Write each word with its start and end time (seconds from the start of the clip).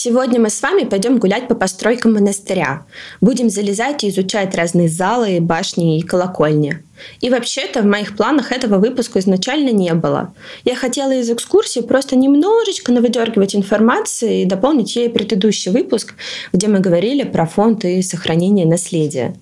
Сегодня 0.00 0.38
мы 0.38 0.48
с 0.48 0.62
вами 0.62 0.84
пойдем 0.84 1.18
гулять 1.18 1.48
по 1.48 1.56
постройкам 1.56 2.12
монастыря. 2.12 2.86
Будем 3.20 3.50
залезать 3.50 4.04
и 4.04 4.10
изучать 4.10 4.54
разные 4.54 4.88
залы, 4.88 5.40
башни 5.40 5.98
и 5.98 6.02
колокольни. 6.02 6.84
И 7.20 7.28
вообще-то 7.30 7.82
в 7.82 7.84
моих 7.84 8.16
планах 8.16 8.52
этого 8.52 8.78
выпуска 8.78 9.18
изначально 9.18 9.70
не 9.70 9.92
было. 9.94 10.32
Я 10.64 10.76
хотела 10.76 11.10
из 11.10 11.28
экскурсии 11.28 11.80
просто 11.80 12.14
немножечко 12.14 12.92
навыдергивать 12.92 13.56
информации 13.56 14.42
и 14.42 14.44
дополнить 14.44 14.94
ей 14.94 15.10
предыдущий 15.10 15.72
выпуск, 15.72 16.14
где 16.52 16.68
мы 16.68 16.78
говорили 16.78 17.24
про 17.24 17.44
фонд 17.44 17.84
и 17.84 18.00
сохранение 18.02 18.66
наследия. 18.66 19.34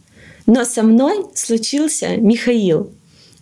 Но 0.46 0.64
со 0.64 0.82
мной 0.82 1.26
случился 1.34 2.16
Михаил, 2.16 2.92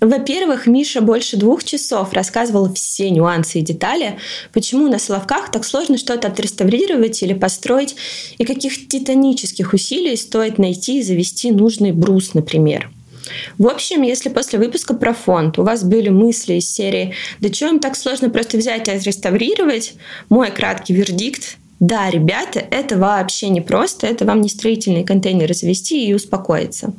во-первых, 0.00 0.66
Миша 0.66 1.00
больше 1.00 1.36
двух 1.36 1.64
часов 1.64 2.12
рассказывал 2.12 2.72
все 2.74 3.10
нюансы 3.10 3.60
и 3.60 3.62
детали, 3.62 4.18
почему 4.52 4.88
на 4.88 4.98
Соловках 4.98 5.50
так 5.50 5.64
сложно 5.64 5.98
что-то 5.98 6.28
отреставрировать 6.28 7.22
или 7.22 7.34
построить, 7.34 7.96
и 8.38 8.44
каких 8.44 8.88
титанических 8.88 9.72
усилий 9.72 10.16
стоит 10.16 10.58
найти 10.58 10.98
и 10.98 11.02
завести 11.02 11.52
нужный 11.52 11.92
брус, 11.92 12.34
например. 12.34 12.90
В 13.56 13.68
общем, 13.68 14.02
если 14.02 14.28
после 14.28 14.58
выпуска 14.58 14.94
про 14.94 15.14
фонд 15.14 15.58
у 15.58 15.62
вас 15.62 15.82
были 15.82 16.10
мысли 16.10 16.54
из 16.54 16.70
серии 16.70 17.14
«Да 17.40 17.52
что 17.52 17.68
им 17.68 17.78
так 17.78 17.96
сложно 17.96 18.28
просто 18.28 18.58
взять 18.58 18.88
и 18.88 18.92
отреставрировать?», 18.92 19.94
мой 20.28 20.50
краткий 20.50 20.92
вердикт 20.92 21.56
да, 21.80 22.08
ребята, 22.08 22.64
это 22.70 22.96
вообще 22.96 23.48
не 23.48 23.60
просто, 23.60 24.06
это 24.06 24.24
вам 24.24 24.40
не 24.40 24.48
строительные 24.48 25.04
контейнеры 25.04 25.52
завести 25.54 26.06
и 26.06 26.14
успокоиться. 26.14 26.94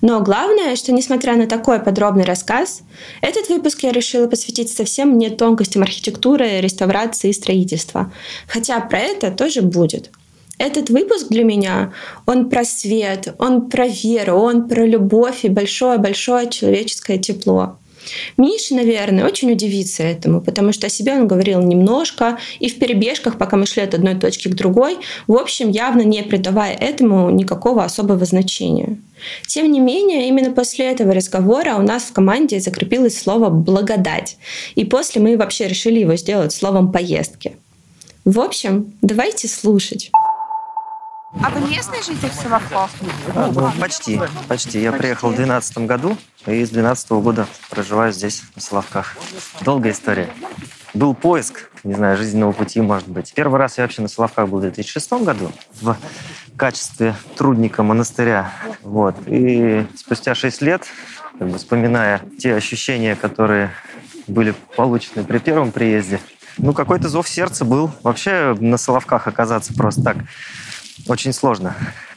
Но 0.00 0.20
главное, 0.20 0.76
что 0.76 0.92
несмотря 0.92 1.36
на 1.36 1.46
такой 1.46 1.80
подробный 1.80 2.24
рассказ, 2.24 2.82
этот 3.20 3.48
выпуск 3.48 3.82
я 3.82 3.92
решила 3.92 4.26
посвятить 4.26 4.70
совсем 4.70 5.18
не 5.18 5.30
тонкостям 5.30 5.82
архитектуры, 5.82 6.60
реставрации 6.60 7.30
и 7.30 7.34
строительства. 7.34 8.12
Хотя 8.46 8.80
про 8.80 8.98
это 8.98 9.30
тоже 9.30 9.62
будет. 9.62 10.10
Этот 10.58 10.88
выпуск 10.88 11.28
для 11.28 11.44
меня, 11.44 11.92
он 12.24 12.48
про 12.48 12.64
свет, 12.64 13.34
он 13.38 13.68
про 13.68 13.86
веру, 13.86 14.36
он 14.38 14.68
про 14.68 14.86
любовь 14.86 15.44
и 15.44 15.50
большое-большое 15.50 16.48
человеческое 16.48 17.18
тепло. 17.18 17.78
Миша, 18.36 18.74
наверное, 18.74 19.24
очень 19.24 19.52
удивится 19.52 20.02
этому, 20.02 20.40
потому 20.40 20.72
что 20.72 20.86
о 20.86 20.90
себе 20.90 21.12
он 21.12 21.26
говорил 21.26 21.60
немножко, 21.60 22.38
и 22.58 22.68
в 22.68 22.78
перебежках, 22.78 23.38
пока 23.38 23.56
мы 23.56 23.66
шли 23.66 23.82
от 23.82 23.94
одной 23.94 24.14
точки 24.14 24.48
к 24.48 24.54
другой, 24.54 24.98
в 25.26 25.36
общем, 25.36 25.70
явно 25.70 26.02
не 26.02 26.22
придавая 26.22 26.74
этому 26.74 27.30
никакого 27.30 27.84
особого 27.84 28.24
значения. 28.24 28.98
Тем 29.46 29.70
не 29.72 29.80
менее, 29.80 30.28
именно 30.28 30.50
после 30.50 30.86
этого 30.86 31.14
разговора 31.14 31.76
у 31.76 31.82
нас 31.82 32.04
в 32.04 32.12
команде 32.12 32.60
закрепилось 32.60 33.18
слово 33.18 33.48
«благодать», 33.48 34.36
и 34.74 34.84
после 34.84 35.20
мы 35.20 35.36
вообще 35.36 35.68
решили 35.68 36.00
его 36.00 36.16
сделать 36.16 36.52
словом 36.52 36.92
«поездки». 36.92 37.56
В 38.24 38.40
общем, 38.40 38.92
давайте 39.02 39.46
слушать. 39.46 40.10
А 41.42 41.50
вы 41.50 41.68
местный 41.68 42.02
житель 42.02 42.30
Соловков? 42.30 42.90
А, 43.34 43.50
ну, 43.52 43.70
почти, 43.80 44.20
почти. 44.48 44.80
Я 44.80 44.92
приехал 44.92 45.28
в 45.28 45.34
2012 45.34 45.78
году 45.78 46.16
и 46.46 46.64
с 46.64 46.70
2012 46.70 47.10
года 47.12 47.46
проживаю 47.70 48.12
здесь, 48.12 48.42
на 48.54 48.62
Соловках. 48.62 49.16
Долгая 49.60 49.92
история. 49.92 50.30
Был 50.94 51.14
поиск, 51.14 51.70
не 51.84 51.94
знаю, 51.94 52.16
жизненного 52.16 52.52
пути, 52.52 52.80
может 52.80 53.08
быть. 53.08 53.32
Первый 53.34 53.58
раз 53.58 53.76
я 53.76 53.84
вообще 53.84 54.02
на 54.02 54.08
Соловках 54.08 54.48
был 54.48 54.58
в 54.58 54.62
2006 54.62 55.12
году 55.24 55.52
в 55.80 55.96
качестве 56.56 57.14
трудника 57.36 57.82
монастыря. 57.82 58.52
Вот. 58.82 59.14
И 59.26 59.86
спустя 59.94 60.34
6 60.34 60.62
лет, 60.62 60.86
как 61.38 61.48
бы 61.48 61.58
вспоминая 61.58 62.22
те 62.38 62.54
ощущения, 62.54 63.14
которые 63.14 63.70
были 64.26 64.54
получены 64.74 65.22
при 65.22 65.38
первом 65.38 65.70
приезде, 65.70 66.20
ну, 66.58 66.72
какой-то 66.72 67.08
зов 67.08 67.28
сердца 67.28 67.64
был. 67.64 67.90
Вообще 68.02 68.56
на 68.58 68.78
Соловках 68.78 69.26
оказаться 69.26 69.74
просто 69.74 70.02
так 70.02 70.16
очень 71.06 71.32
сложно. 71.32 71.74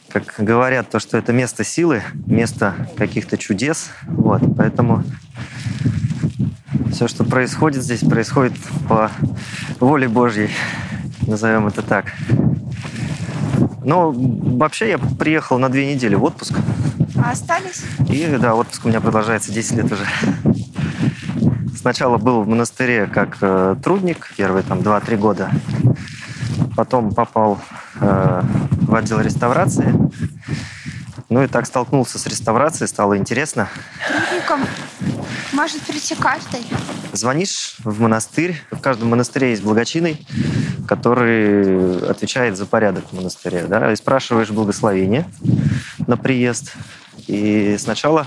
Как 0.08 0.34
говорят, 0.38 0.90
то, 0.90 0.98
что 0.98 1.16
это 1.16 1.32
место 1.32 1.64
силы, 1.64 2.02
место 2.26 2.74
каких-то 2.96 3.38
чудес. 3.38 3.90
Вот, 4.06 4.42
поэтому 4.56 5.04
все, 6.92 7.06
что 7.06 7.24
происходит 7.24 7.82
здесь, 7.82 8.00
происходит 8.00 8.54
по 8.88 9.10
воле 9.78 10.08
Божьей, 10.08 10.50
назовем 11.26 11.68
это 11.68 11.82
так. 11.82 12.06
Но 13.84 14.12
вообще 14.12 14.90
я 14.90 14.98
приехал 14.98 15.58
на 15.58 15.68
две 15.68 15.94
недели 15.94 16.14
в 16.14 16.24
отпуск. 16.24 16.54
А 17.16 17.30
остались? 17.30 17.84
И 18.08 18.26
да, 18.40 18.54
отпуск 18.54 18.84
у 18.84 18.88
меня 18.88 19.00
продолжается 19.00 19.52
10 19.52 19.72
лет 19.72 19.92
уже. 19.92 20.04
Сначала 21.76 22.18
был 22.18 22.42
в 22.42 22.48
монастыре 22.48 23.06
как 23.06 23.38
э, 23.40 23.76
трудник, 23.82 24.32
первые 24.36 24.62
там 24.62 24.80
2-3 24.80 25.16
года. 25.16 25.50
Потом 26.76 27.12
попал 27.12 27.58
э, 28.00 28.42
в 28.82 28.94
отдел 28.94 29.20
реставрации. 29.20 29.94
Ну 31.28 31.42
и 31.42 31.46
так 31.46 31.66
столкнулся 31.66 32.18
с 32.18 32.26
реставрацией, 32.26 32.88
стало 32.88 33.16
интересно. 33.16 33.68
Трудником 34.08 34.60
может 35.52 35.80
прийти 35.82 36.14
каждый. 36.14 36.60
Звонишь 37.12 37.76
в 37.84 38.00
монастырь. 38.00 38.60
В 38.70 38.80
каждом 38.80 39.10
монастыре 39.10 39.50
есть 39.50 39.62
благочинный, 39.62 40.26
который 40.88 42.08
отвечает 42.08 42.56
за 42.56 42.66
порядок 42.66 43.04
в 43.10 43.16
монастыре. 43.16 43.64
Да? 43.64 43.92
И 43.92 43.96
спрашиваешь 43.96 44.50
благословение 44.50 45.24
на 46.06 46.16
приезд. 46.16 46.72
И 47.26 47.76
сначала 47.78 48.26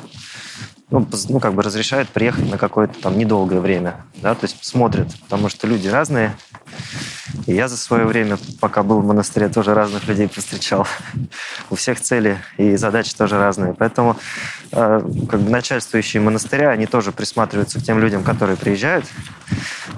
ну, 0.90 1.08
ну, 1.30 1.40
как 1.40 1.56
бы 1.56 1.64
разрешают 1.64 2.10
приехать 2.10 2.50
на 2.50 2.58
какое-то 2.58 3.02
там 3.02 3.18
недолгое 3.18 3.60
время, 3.60 4.06
да, 4.22 4.36
то 4.36 4.46
есть 4.46 4.64
смотрят, 4.64 5.08
потому 5.22 5.50
что 5.50 5.66
люди 5.66 5.88
разные, 5.88 6.36
и 7.46 7.54
я 7.54 7.68
за 7.68 7.78
свое 7.78 8.06
время, 8.06 8.38
пока 8.60 8.84
был 8.84 9.00
в 9.00 9.06
монастыре, 9.06 9.50
тоже 9.50 9.74
разных 9.74 10.08
людей 10.08 10.28
повстречал. 10.28 10.88
У 11.70 11.76
всех 11.76 12.00
цели 12.00 12.38
и 12.58 12.76
задачи 12.76 13.16
тоже 13.16 13.38
разные. 13.38 13.74
Поэтому 13.74 14.18
э, 14.72 15.02
как 15.30 15.40
бы 15.40 15.50
начальствующие 15.50 16.22
монастыря, 16.22 16.70
они 16.70 16.86
тоже 16.86 17.12
присматриваются 17.12 17.80
к 17.80 17.84
тем 17.84 18.00
людям, 18.00 18.24
которые 18.24 18.58
приезжают. 18.58 19.06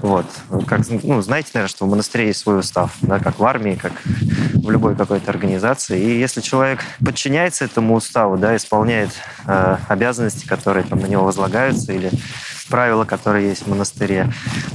Вот. 0.02 0.26
Как, 0.68 0.82
ну, 1.04 1.22
знаете, 1.22 1.52
наверное, 1.54 1.70
что 1.70 1.86
в 1.86 1.90
монастыре 1.90 2.28
есть 2.28 2.40
свой 2.40 2.60
устав, 2.60 2.94
да, 3.02 3.20
как 3.20 3.40
в 3.40 3.46
армии, 3.46 3.76
как 3.76 3.94
в 4.04 4.70
любой 4.70 4.96
какой-то 4.96 5.30
организации. 5.32 6.00
И 6.00 6.20
если 6.20 6.42
человек 6.42 6.80
подчиняется 7.04 7.66
этому 7.66 7.96
уставу, 7.96 8.38
да, 8.38 8.56
исполняет 8.56 9.12
э, 9.46 9.78
обязанности, 9.88 10.46
которые 10.48 10.86
там 10.86 11.00
на 11.00 11.06
него 11.06 11.26
возлагаются, 11.26 11.92
или 11.94 12.12
правила, 12.76 13.06
которые 13.06 13.48
есть 13.48 13.62
в 13.62 13.70
монастыре. 13.70 14.34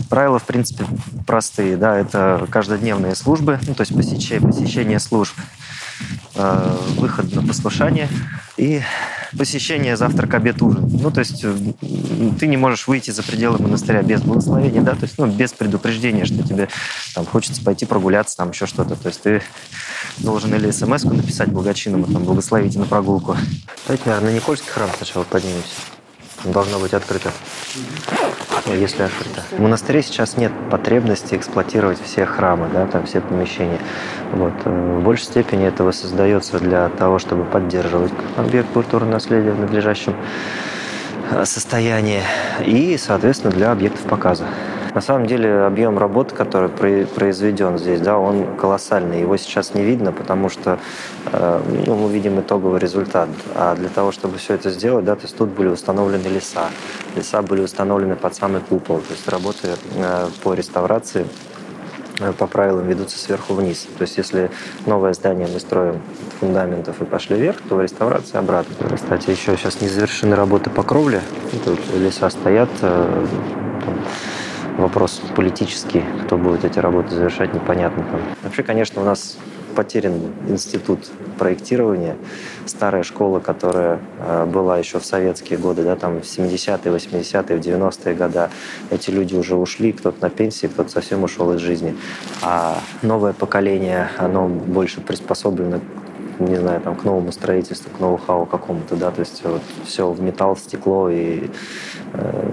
Правила, 0.09 0.39
в 0.39 0.45
принципе, 0.45 0.87
простые. 1.27 1.77
Да, 1.77 1.99
это 1.99 2.47
каждодневные 2.51 3.15
службы, 3.15 3.61
ну, 3.67 3.75
то 3.75 3.83
есть 3.83 3.95
посещение, 3.95 4.41
посещение 4.41 4.99
служб, 4.99 5.35
э, 6.35 6.77
выход 6.97 7.31
на 7.35 7.43
послушание 7.47 8.09
и 8.57 8.81
посещение 9.37 9.99
завтрак, 9.99 10.33
обед, 10.33 10.63
ужин. 10.63 10.89
Ну, 10.91 11.11
то 11.11 11.19
есть 11.19 11.45
ты 12.39 12.47
не 12.47 12.57
можешь 12.57 12.89
выйти 12.89 13.11
за 13.11 13.23
пределы 13.23 13.59
монастыря 13.59 14.01
без 14.01 14.23
благословения, 14.23 14.81
да, 14.81 14.93
то 14.93 15.03
есть, 15.03 15.19
ну, 15.19 15.27
без 15.27 15.53
предупреждения, 15.53 16.25
что 16.25 16.43
тебе 16.43 16.71
там 17.15 17.27
хочется 17.27 17.63
пойти 17.63 17.85
прогуляться, 17.85 18.35
там 18.35 18.53
еще 18.53 18.65
что-то. 18.65 18.97
То 18.97 19.09
есть 19.09 19.21
ты 19.21 19.43
должен 20.17 20.55
или 20.55 20.71
смс 20.71 21.05
написать 21.05 21.51
благочинному, 21.51 22.07
там, 22.07 22.25
благословите 22.25 22.79
на 22.79 22.87
прогулку. 22.87 23.37
Давайте, 23.87 24.09
наверное, 24.09 24.31
на 24.31 24.37
Никольский 24.37 24.71
храм 24.71 24.89
сначала 24.97 25.25
поднимемся 25.25 26.00
должно 26.45 26.79
быть 26.79 26.95
открыто. 26.95 27.31
Если 28.67 29.03
открыто. 29.03 29.43
В 29.51 29.59
монастыре 29.61 30.03
сейчас 30.03 30.37
нет 30.37 30.53
потребности 30.71 31.35
эксплуатировать 31.35 32.01
все 32.03 32.27
храмы, 32.27 32.69
да, 32.73 32.87
там 32.87 33.07
все 33.07 33.21
помещения. 33.21 33.79
Вот. 34.33 34.53
Э, 34.65 34.99
в 34.99 35.03
большей 35.03 35.25
степени 35.25 35.67
это 35.67 35.83
воссоздается 35.83 36.59
для 36.59 36.89
того, 36.91 37.19
чтобы 37.19 37.45
поддерживать 37.45 38.13
объект 38.37 38.71
культурного 38.71 39.13
наследия 39.13 39.53
в 39.53 39.61
надлежащем 39.61 40.15
э, 41.31 41.45
состоянии 41.45 42.23
и, 42.65 42.97
соответственно, 42.99 43.53
для 43.53 43.73
объектов 43.73 44.03
показа. 44.03 44.47
На 44.95 45.01
самом 45.01 45.27
деле 45.27 45.63
объем 45.63 45.99
работы, 45.99 46.35
который 46.35 46.69
произведен 46.69 47.79
здесь, 47.79 48.01
да, 48.01 48.19
он 48.19 48.57
колоссальный. 48.57 49.21
Его 49.21 49.37
сейчас 49.37 49.75
не 49.75 49.83
видно, 49.83 50.11
потому 50.11 50.49
что 50.49 50.79
э, 51.33 51.61
ну, 51.87 51.95
мы 51.95 52.13
видим 52.13 52.41
итоговый 52.41 52.81
результат. 52.81 53.29
А 53.55 53.77
для 53.77 53.89
того, 53.89 54.11
чтобы 54.11 54.39
все 54.39 54.55
это 54.55 54.71
сделать, 54.71 55.05
да, 55.05 55.15
то 55.15 55.23
есть 55.23 55.37
тут 55.37 55.51
были 55.51 55.69
установлены 55.69 56.27
леса. 56.27 56.71
Леса 57.15 57.41
были 57.43 57.61
установлены 57.61 58.17
под 58.17 58.35
самый 58.35 58.61
купол. 58.61 58.99
То 58.99 59.13
есть 59.13 59.29
работы 59.29 59.69
э, 59.95 60.27
по 60.43 60.55
реставрации 60.55 61.25
э, 62.19 62.33
по 62.33 62.49
правилам 62.49 62.89
ведутся 62.89 63.17
сверху 63.17 63.55
вниз. 63.55 63.87
То 63.97 64.03
есть 64.03 64.17
если 64.19 64.51
новое 64.87 65.13
здание 65.13 65.47
мы 65.53 65.61
строим 65.61 66.01
фундаментов 66.41 67.01
и 67.01 67.05
пошли 67.05 67.37
вверх, 67.37 67.59
то 67.69 67.77
в 67.77 67.81
реставрации 67.81 68.39
обратно. 68.39 68.97
Кстати, 68.97 69.31
еще 69.31 69.57
сейчас 69.57 69.81
не 69.81 69.89
завершены 69.89 70.35
работы 70.35 70.69
по 70.69 70.83
кровле. 70.83 71.21
Тут 71.65 71.79
леса 71.95 72.29
стоят, 72.29 72.71
вопрос 74.81 75.21
политический, 75.37 76.05
кто 76.25 76.37
будет 76.37 76.65
эти 76.65 76.79
работы 76.79 77.15
завершать, 77.15 77.55
непонятно. 77.55 78.05
Там. 78.05 78.21
Вообще, 78.43 78.63
конечно, 78.63 79.03
у 79.03 79.05
нас 79.05 79.37
потерян 79.75 80.15
институт 80.49 81.11
проектирования, 81.39 82.17
старая 82.67 83.03
школа, 83.03 83.41
которая 83.41 84.01
э, 84.19 84.47
была 84.47 84.79
еще 84.79 84.99
в 84.99 85.05
советские 85.05 85.59
годы, 85.59 85.85
да, 85.85 85.97
там 85.97 86.21
в 86.21 86.25
70-е, 86.25 86.93
80-е, 86.93 87.57
в 87.57 87.61
90-е 87.61 88.15
годы. 88.15 88.49
Эти 88.91 89.11
люди 89.11 89.35
уже 89.35 89.57
ушли, 89.57 89.93
кто-то 89.93 90.21
на 90.21 90.31
пенсии, 90.31 90.67
кто-то 90.67 90.91
совсем 90.91 91.23
ушел 91.23 91.53
из 91.55 91.61
жизни. 91.61 91.97
А 92.43 92.79
новое 93.03 93.33
поколение, 93.33 94.11
оно 94.19 94.49
больше 94.49 95.01
приспособлено 95.01 95.81
не 96.39 96.57
знаю, 96.57 96.81
там, 96.81 96.97
к 96.97 97.05
новому 97.05 97.33
строительству, 97.33 97.91
к 97.95 98.01
ноу-хау 98.01 98.47
какому-то, 98.47 98.97
да, 98.97 99.11
то 99.11 99.21
есть 99.21 99.43
вот 99.45 99.61
все 99.85 100.11
в 100.11 100.23
металл, 100.23 100.55
в 100.55 100.61
стекло 100.61 101.11
и 101.11 101.51
э, 102.15 102.51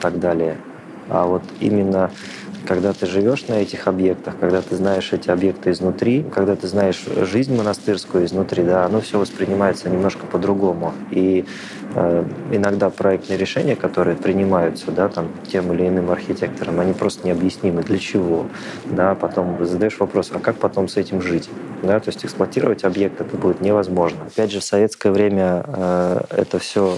так 0.00 0.18
далее. 0.18 0.56
А 1.12 1.26
вот 1.26 1.42
именно 1.60 2.10
когда 2.66 2.92
ты 2.92 3.06
живешь 3.06 3.48
на 3.48 3.54
этих 3.54 3.86
объектах, 3.86 4.34
когда 4.38 4.62
ты 4.62 4.76
знаешь 4.76 5.12
эти 5.12 5.30
объекты 5.30 5.72
изнутри, 5.72 6.24
когда 6.34 6.56
ты 6.56 6.66
знаешь 6.68 7.04
жизнь 7.04 7.54
монастырскую 7.54 8.24
изнутри, 8.24 8.62
да, 8.62 8.86
оно 8.86 9.00
все 9.00 9.18
воспринимается 9.18 9.90
немножко 9.90 10.26
по-другому. 10.26 10.94
И 11.10 11.44
э, 11.94 12.24
иногда 12.52 12.88
проектные 12.88 13.36
решения, 13.36 13.76
которые 13.76 14.16
принимаются, 14.16 14.90
да, 14.90 15.08
там, 15.08 15.28
тем 15.50 15.72
или 15.72 15.88
иным 15.88 16.10
архитектором, 16.10 16.80
они 16.80 16.92
просто 16.92 17.26
необъяснимы. 17.26 17.82
Для 17.82 17.98
чего? 17.98 18.46
Да, 18.86 19.14
потом 19.14 19.64
задаешь 19.66 19.98
вопрос, 19.98 20.30
а 20.32 20.38
как 20.38 20.56
потом 20.56 20.88
с 20.88 20.96
этим 20.96 21.20
жить? 21.20 21.50
Да, 21.82 21.98
то 22.00 22.08
есть 22.08 22.24
эксплуатировать 22.24 22.84
объект 22.84 23.20
это 23.20 23.36
будет 23.36 23.60
невозможно. 23.60 24.20
Опять 24.26 24.52
же, 24.52 24.60
в 24.60 24.64
советское 24.64 25.10
время 25.10 25.64
э, 25.66 26.20
это 26.30 26.58
все 26.58 26.96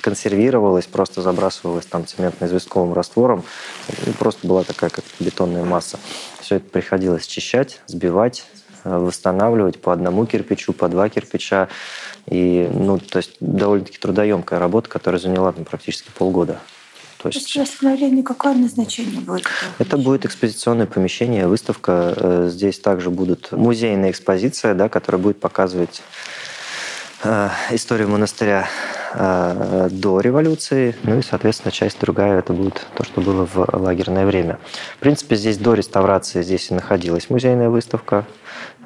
консервировалась, 0.00 0.86
просто 0.86 1.22
забрасывалась 1.22 1.86
там 1.86 2.04
цементно-известковым 2.06 2.94
раствором. 2.94 3.44
И 4.06 4.10
просто 4.10 4.46
была 4.46 4.64
такая 4.64 4.90
как 4.90 5.04
бетонная 5.20 5.64
масса. 5.64 5.98
Все 6.40 6.56
это 6.56 6.68
приходилось 6.68 7.26
чищать, 7.26 7.80
сбивать, 7.86 8.44
э, 8.84 8.96
восстанавливать 8.96 9.80
по 9.80 9.92
одному 9.92 10.26
кирпичу, 10.26 10.72
по 10.72 10.88
два 10.88 11.08
кирпича. 11.08 11.68
И, 12.26 12.68
ну, 12.72 12.98
то 12.98 13.18
есть 13.18 13.36
довольно-таки 13.40 13.98
трудоемкая 13.98 14.58
работа, 14.58 14.88
которая 14.88 15.20
заняла 15.20 15.52
там, 15.52 15.64
практически 15.64 16.10
полгода. 16.10 16.60
То 17.18 17.28
есть 17.28 17.46
После 17.46 17.62
восстановления 17.62 18.22
какое 18.22 18.52
назначение 18.52 19.20
будет? 19.20 19.46
Это 19.78 19.96
будет 19.96 20.26
экспозиционное 20.26 20.86
помещение, 20.86 21.46
выставка. 21.46 22.14
Э, 22.16 22.48
здесь 22.50 22.78
также 22.78 23.10
будут 23.10 23.52
музейная 23.52 24.10
экспозиция, 24.10 24.74
да, 24.74 24.90
которая 24.90 25.22
будет 25.22 25.40
показывать 25.40 26.02
э, 27.22 27.48
историю 27.70 28.10
монастыря 28.10 28.68
Э, 29.16 29.88
до 29.92 30.18
революции, 30.18 30.96
ну 31.04 31.18
и, 31.18 31.22
соответственно, 31.22 31.70
часть 31.70 32.00
другая 32.00 32.40
это 32.40 32.52
будет 32.52 32.84
то, 32.96 33.04
что 33.04 33.20
было 33.20 33.46
в 33.46 33.68
лагерное 33.72 34.26
время. 34.26 34.58
В 34.96 34.98
принципе, 34.98 35.36
здесь 35.36 35.56
до 35.56 35.74
реставрации 35.74 36.42
здесь 36.42 36.72
и 36.72 36.74
находилась 36.74 37.30
музейная 37.30 37.68
выставка. 37.68 38.24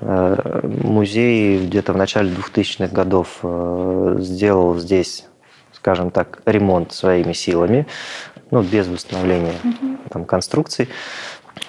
Э, 0.02 0.60
музей 0.84 1.64
где-то 1.66 1.94
в 1.94 1.96
начале 1.96 2.30
2000-х 2.30 2.94
годов 2.94 3.38
э, 3.42 4.16
сделал 4.20 4.78
здесь 4.78 5.24
скажем 5.72 6.10
так, 6.10 6.42
ремонт 6.44 6.92
своими 6.92 7.32
силами, 7.32 7.86
ну, 8.50 8.62
без 8.62 8.88
восстановления 8.88 9.54
там, 10.10 10.24
конструкций. 10.24 10.88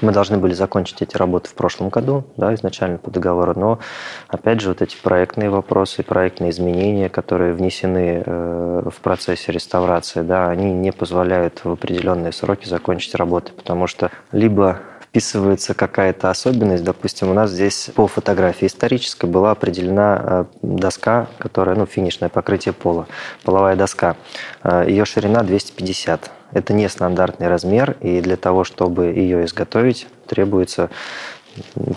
Мы 0.01 0.11
должны 0.11 0.37
были 0.37 0.53
закончить 0.53 1.01
эти 1.01 1.17
работы 1.17 1.49
в 1.49 1.53
прошлом 1.53 1.89
году, 1.89 2.23
да, 2.37 2.53
изначально 2.53 2.97
по 2.97 3.11
договору, 3.11 3.53
но, 3.57 3.79
опять 4.27 4.61
же, 4.61 4.69
вот 4.69 4.81
эти 4.81 4.97
проектные 5.01 5.49
вопросы, 5.49 6.03
проектные 6.03 6.51
изменения, 6.51 7.09
которые 7.09 7.53
внесены 7.53 8.23
э, 8.25 8.89
в 8.89 9.01
процессе 9.01 9.51
реставрации, 9.51 10.21
да, 10.21 10.49
они 10.49 10.71
не 10.71 10.91
позволяют 10.91 11.63
в 11.63 11.71
определенные 11.71 12.31
сроки 12.31 12.67
закончить 12.67 13.15
работы, 13.15 13.51
потому 13.51 13.87
что 13.87 14.11
либо 14.31 14.79
вписывается 15.01 15.73
какая-то 15.73 16.29
особенность. 16.29 16.83
Допустим, 16.83 17.31
у 17.31 17.33
нас 17.33 17.49
здесь 17.49 17.89
по 17.95 18.07
фотографии 18.07 18.67
исторической 18.67 19.25
была 19.25 19.51
определена 19.51 20.21
э, 20.21 20.45
доска, 20.61 21.27
которая, 21.39 21.75
ну, 21.75 21.85
финишное 21.85 22.29
покрытие 22.29 22.73
пола, 22.73 23.07
половая 23.43 23.75
доска. 23.75 24.15
Э, 24.63 24.85
Ее 24.87 25.05
ширина 25.05 25.41
250 25.43 26.31
это 26.51 26.73
не 26.73 26.89
стандартный 26.89 27.47
размер, 27.47 27.97
и 28.01 28.21
для 28.21 28.37
того, 28.37 28.63
чтобы 28.63 29.07
ее 29.07 29.45
изготовить, 29.45 30.07
требуется 30.27 30.89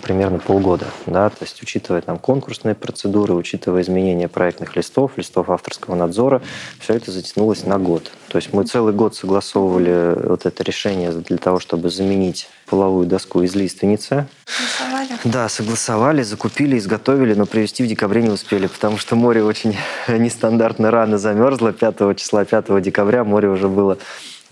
примерно 0.01 0.39
полгода. 0.39 0.85
Да? 1.05 1.29
То 1.29 1.37
есть, 1.41 1.61
учитывая 1.61 2.01
там 2.01 2.17
конкурсные 2.17 2.75
процедуры, 2.75 3.33
учитывая 3.33 3.81
изменения 3.81 4.27
проектных 4.27 4.75
листов, 4.75 5.11
листов 5.17 5.49
авторского 5.49 5.95
надзора, 5.95 6.41
все 6.79 6.93
это 6.95 7.11
затянулось 7.11 7.65
на 7.65 7.77
год. 7.77 8.11
То 8.29 8.37
есть 8.37 8.53
мы 8.53 8.65
целый 8.65 8.93
год 8.93 9.15
согласовывали 9.15 10.27
вот 10.27 10.45
это 10.45 10.63
решение 10.63 11.11
для 11.11 11.37
того, 11.37 11.59
чтобы 11.59 11.89
заменить 11.89 12.49
половую 12.65 13.05
доску 13.05 13.41
из 13.43 13.55
лиственницы. 13.55 14.27
Согласовали? 14.45 15.19
Да, 15.23 15.49
согласовали, 15.49 16.23
закупили, 16.23 16.77
изготовили, 16.77 17.33
но 17.33 17.45
привезти 17.45 17.83
в 17.83 17.87
декабре 17.87 18.21
не 18.21 18.29
успели, 18.29 18.67
потому 18.67 18.97
что 18.97 19.15
море 19.15 19.43
очень 19.43 19.77
нестандартно 20.07 20.91
рано 20.91 21.17
замерзло. 21.17 21.71
5 21.71 22.17
числа, 22.17 22.45
5 22.45 22.81
декабря 22.81 23.23
море 23.23 23.49
уже 23.49 23.67
было 23.67 23.97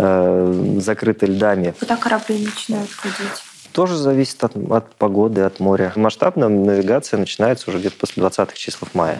э, 0.01 0.79
закрыто 0.79 1.25
льдами. 1.25 1.73
Куда 1.79 1.97
корабли 1.97 2.45
начинают 2.45 2.91
ходить? 2.91 3.43
Тоже 3.71 3.95
зависит 3.95 4.43
от, 4.43 4.55
от 4.69 4.95
погоды, 4.95 5.41
от 5.41 5.59
моря. 5.59 5.93
Масштабная 5.95 6.49
навигация 6.49 7.17
начинается 7.17 7.69
уже 7.69 7.79
где-то 7.79 7.97
после 7.97 8.23
20-х 8.23 8.53
чисел 8.53 8.87
мая. 8.93 9.19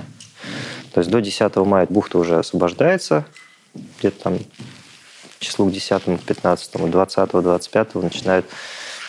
То 0.94 1.00
есть 1.00 1.10
до 1.10 1.22
10 1.22 1.56
мая 1.57 1.88
бухта 1.89 2.18
уже 2.18 2.39
освобождается, 2.39 3.25
где-то 4.00 4.24
там 4.24 4.39
числу 5.39 5.68
к 5.68 5.72
10, 5.72 6.04
к 6.04 6.24
15, 6.25 6.92
20, 6.92 7.30
25 7.31 7.95
начинают 7.95 8.45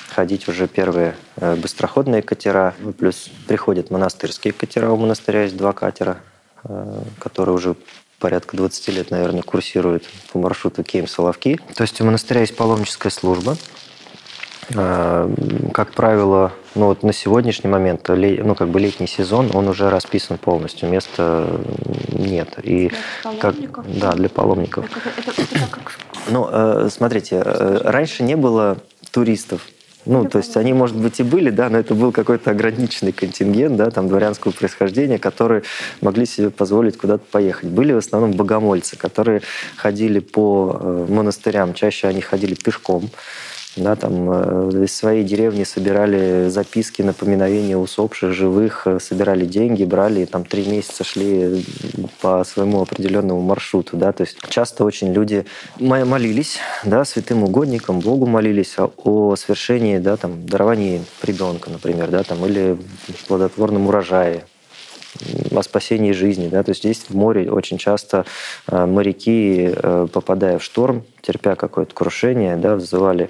ходить 0.08 0.46
уже 0.48 0.68
первые 0.68 1.16
э, 1.36 1.56
быстроходные 1.56 2.22
катера. 2.22 2.74
Плюс 2.98 3.30
приходят 3.48 3.90
монастырские 3.90 4.52
катера. 4.52 4.90
У 4.90 4.96
монастыря 4.96 5.42
есть 5.44 5.56
два 5.56 5.72
катера, 5.72 6.18
э, 6.64 7.02
которые 7.18 7.54
уже 7.54 7.76
порядка 8.18 8.56
20 8.56 8.88
лет, 8.88 9.10
наверное, 9.10 9.42
курсируют 9.42 10.04
по 10.32 10.38
маршруту 10.38 10.82
Кейм-Соловки. 10.82 11.60
То 11.74 11.82
есть 11.82 12.00
у 12.00 12.04
монастыря 12.04 12.40
есть 12.40 12.56
паломническая 12.56 13.10
служба. 13.10 13.56
А, 14.76 15.28
как 15.74 15.92
правило, 15.92 16.52
ну 16.74 16.86
вот 16.86 17.02
на 17.02 17.12
сегодняшний 17.12 17.68
момент, 17.68 18.08
ну 18.08 18.54
как 18.54 18.68
бы 18.68 18.80
летний 18.80 19.06
сезон, 19.08 19.50
он 19.54 19.68
уже 19.68 19.90
расписан 19.90 20.38
полностью, 20.38 20.88
места 20.88 21.60
нет. 22.12 22.58
И 22.62 22.92
для 23.24 23.32
как, 23.40 23.54
да, 23.98 24.12
для 24.12 24.28
паломников. 24.28 24.86
Это, 25.16 25.30
это, 25.30 25.42
это 25.56 25.66
как... 25.70 25.98
Ну, 26.28 26.48
э, 26.50 26.88
смотрите, 26.90 27.42
э, 27.44 27.80
раньше 27.82 28.22
не 28.22 28.36
было 28.36 28.78
туристов. 29.10 29.66
Ну, 30.04 30.24
то 30.28 30.38
есть 30.38 30.56
они, 30.56 30.72
может 30.72 30.96
быть, 30.96 31.20
и 31.20 31.22
были, 31.22 31.50
да, 31.50 31.68
но 31.68 31.78
это 31.78 31.94
был 31.94 32.10
какой-то 32.10 32.50
ограниченный 32.50 33.12
контингент, 33.12 33.76
да, 33.76 33.90
там, 33.90 34.08
дворянского 34.08 34.50
происхождения, 34.50 35.18
которые 35.18 35.62
могли 36.00 36.26
себе 36.26 36.50
позволить 36.50 36.98
куда-то 36.98 37.24
поехать. 37.30 37.70
Были 37.70 37.92
в 37.92 37.98
основном 37.98 38.32
богомольцы, 38.32 38.96
которые 38.96 39.42
ходили 39.76 40.18
по 40.18 40.76
э, 40.80 41.06
монастырям, 41.08 41.72
чаще 41.74 42.08
они 42.08 42.20
ходили 42.20 42.54
пешком, 42.54 43.10
да, 43.76 43.96
там 43.96 44.28
э, 44.30 44.84
из 44.84 44.94
своей 44.94 45.24
деревни 45.24 45.64
собирали 45.64 46.48
записки, 46.48 47.00
напоминовения 47.00 47.76
усопших, 47.76 48.32
живых, 48.32 48.86
э, 48.86 48.98
собирали 49.00 49.46
деньги, 49.46 49.84
брали, 49.84 50.20
и 50.20 50.26
там 50.26 50.44
три 50.44 50.66
месяца 50.66 51.04
шли 51.04 51.64
по 52.20 52.44
своему 52.44 52.82
определенному 52.82 53.40
маршруту, 53.40 53.96
да, 53.96 54.12
то 54.12 54.24
есть 54.24 54.36
часто 54.48 54.84
очень 54.84 55.12
люди 55.12 55.46
молились, 55.78 56.58
да, 56.84 57.04
святым 57.04 57.44
угодникам, 57.44 58.00
Богу 58.00 58.26
молились 58.26 58.78
о, 58.78 58.92
о 59.04 59.36
свершении, 59.36 59.98
да, 59.98 60.16
там, 60.16 60.46
даровании 60.46 61.02
ребенка, 61.22 61.70
например, 61.70 62.08
да, 62.10 62.22
там, 62.24 62.44
или 62.44 62.76
плодотворном 63.26 63.86
урожае, 63.86 64.44
о 65.54 65.62
спасении 65.62 66.12
жизни. 66.12 66.48
Да? 66.48 66.62
То 66.62 66.70
есть 66.70 66.80
здесь 66.80 67.04
в 67.06 67.14
море 67.14 67.50
очень 67.50 67.76
часто 67.76 68.24
э, 68.66 68.86
моряки, 68.86 69.70
попадая 70.10 70.58
в 70.58 70.64
шторм, 70.64 71.04
терпя 71.20 71.54
какое-то 71.54 71.94
крушение, 71.94 72.56
да, 72.56 72.76
вызывали 72.76 73.28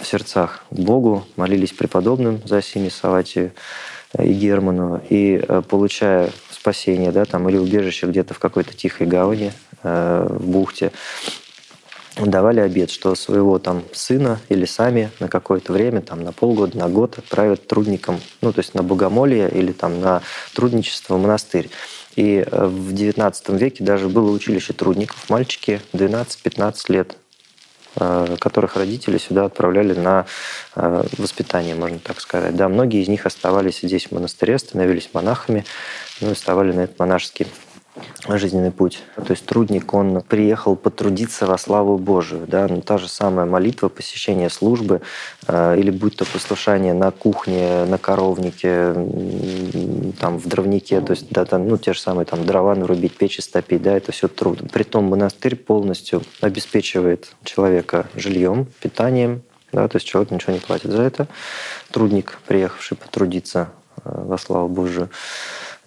в 0.00 0.06
сердцах 0.06 0.64
к 0.70 0.78
Богу, 0.78 1.24
молились 1.36 1.72
преподобным 1.72 2.40
за 2.44 2.62
Сини 2.62 2.88
Савати 2.88 3.52
э, 4.14 4.24
и 4.24 4.32
Герману, 4.32 5.00
и 5.08 5.42
э, 5.46 5.62
получая 5.68 6.30
спасение, 6.50 7.12
да, 7.12 7.24
там, 7.24 7.48
или 7.48 7.56
убежище 7.56 8.06
где-то 8.06 8.34
в 8.34 8.38
какой-то 8.38 8.74
тихой 8.74 9.06
гавани, 9.06 9.52
э, 9.82 10.26
в 10.28 10.46
бухте, 10.46 10.92
давали 12.16 12.60
обед, 12.60 12.90
что 12.90 13.14
своего 13.14 13.58
там 13.58 13.84
сына 13.92 14.38
или 14.50 14.66
сами 14.66 15.10
на 15.18 15.28
какое-то 15.28 15.72
время, 15.72 16.02
там 16.02 16.22
на 16.22 16.32
полгода, 16.32 16.76
на 16.76 16.88
год 16.88 17.18
отправят 17.18 17.66
трудникам, 17.66 18.20
ну 18.42 18.52
то 18.52 18.60
есть 18.60 18.74
на 18.74 18.82
богомолье 18.82 19.48
или 19.50 19.72
там 19.72 20.00
на 20.00 20.22
трудничество 20.54 21.16
в 21.16 21.22
монастырь. 21.22 21.70
И 22.14 22.44
в 22.50 22.92
XIX 22.92 23.56
веке 23.56 23.82
даже 23.82 24.10
было 24.10 24.30
училище 24.30 24.74
трудников, 24.74 25.30
мальчики 25.30 25.80
12-15 25.94 26.92
лет 26.92 27.16
Э, 27.16 27.21
которых 27.94 28.76
родители 28.76 29.18
сюда 29.18 29.44
отправляли 29.44 29.94
на 29.94 30.26
э, 30.76 31.04
воспитание, 31.18 31.74
можно 31.74 31.98
так 31.98 32.20
сказать. 32.20 32.56
Да, 32.56 32.68
многие 32.68 33.02
из 33.02 33.08
них 33.08 33.26
оставались 33.26 33.80
здесь 33.82 34.06
в 34.06 34.12
монастыре, 34.12 34.58
становились 34.58 35.10
монахами, 35.12 35.64
ну 36.20 36.30
и 36.30 36.34
вставали 36.34 36.72
на 36.72 36.82
этот 36.82 36.98
монашеский 36.98 37.46
жизненный 38.28 38.70
путь. 38.70 39.02
То 39.16 39.32
есть 39.32 39.44
трудник, 39.44 39.92
он 39.92 40.22
приехал 40.22 40.76
потрудиться 40.76 41.46
во 41.46 41.58
славу 41.58 41.98
Божию. 41.98 42.46
Да? 42.46 42.66
Ну, 42.68 42.80
та 42.80 42.98
же 42.98 43.08
самая 43.08 43.46
молитва, 43.46 43.88
посещение 43.88 44.48
службы, 44.48 45.02
э, 45.46 45.76
или 45.78 45.90
будь 45.90 46.16
то 46.16 46.24
послушание 46.24 46.94
на 46.94 47.10
кухне, 47.10 47.84
на 47.84 47.98
коровнике, 47.98 48.94
там, 50.18 50.38
в 50.38 50.46
дровнике, 50.46 51.00
то 51.00 51.12
есть 51.12 51.30
да, 51.30 51.44
там, 51.44 51.68
ну, 51.68 51.76
те 51.76 51.92
же 51.92 52.00
самые 52.00 52.24
там, 52.24 52.46
дрова 52.46 52.74
нарубить, 52.74 53.16
печи 53.16 53.40
стопить, 53.40 53.82
да, 53.82 53.96
это 53.96 54.12
все 54.12 54.28
труд. 54.28 54.60
Притом 54.72 55.04
монастырь 55.04 55.56
полностью 55.56 56.22
обеспечивает 56.40 57.32
человека 57.44 58.06
жильем, 58.14 58.66
питанием, 58.80 59.42
да, 59.72 59.88
то 59.88 59.96
есть 59.96 60.06
человек 60.06 60.30
ничего 60.30 60.52
не 60.52 60.60
платит 60.60 60.90
за 60.90 61.02
это. 61.02 61.26
Трудник, 61.90 62.38
приехавший 62.46 62.96
потрудиться 62.96 63.70
э, 64.04 64.10
во 64.24 64.38
славу 64.38 64.68
Божию 64.68 65.10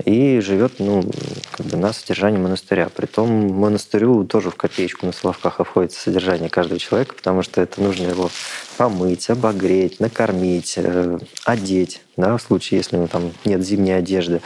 и 0.03 0.41
живет 0.41 0.73
ну, 0.79 1.03
как 1.51 1.65
бы 1.67 1.77
на 1.77 1.93
содержании 1.93 2.37
монастыря. 2.37 2.89
Притом 2.93 3.29
монастырю 3.53 4.25
тоже 4.25 4.49
в 4.49 4.55
копеечку 4.55 5.05
на 5.05 5.13
Соловках 5.13 5.59
обходится 5.61 6.01
содержание 6.01 6.49
каждого 6.49 6.79
человека, 6.79 7.15
потому 7.15 7.43
что 7.43 7.61
это 7.61 7.81
нужно 7.81 8.07
его 8.07 8.29
помыть, 8.77 9.29
обогреть, 9.29 10.01
накормить, 10.01 10.73
э, 10.77 11.17
одеть, 11.45 12.01
да, 12.17 12.35
в 12.35 12.41
случае, 12.41 12.79
если 12.79 12.97
ну, 12.97 13.07
там 13.07 13.31
нет 13.45 13.63
зимней 13.63 13.97
одежды. 13.97 14.41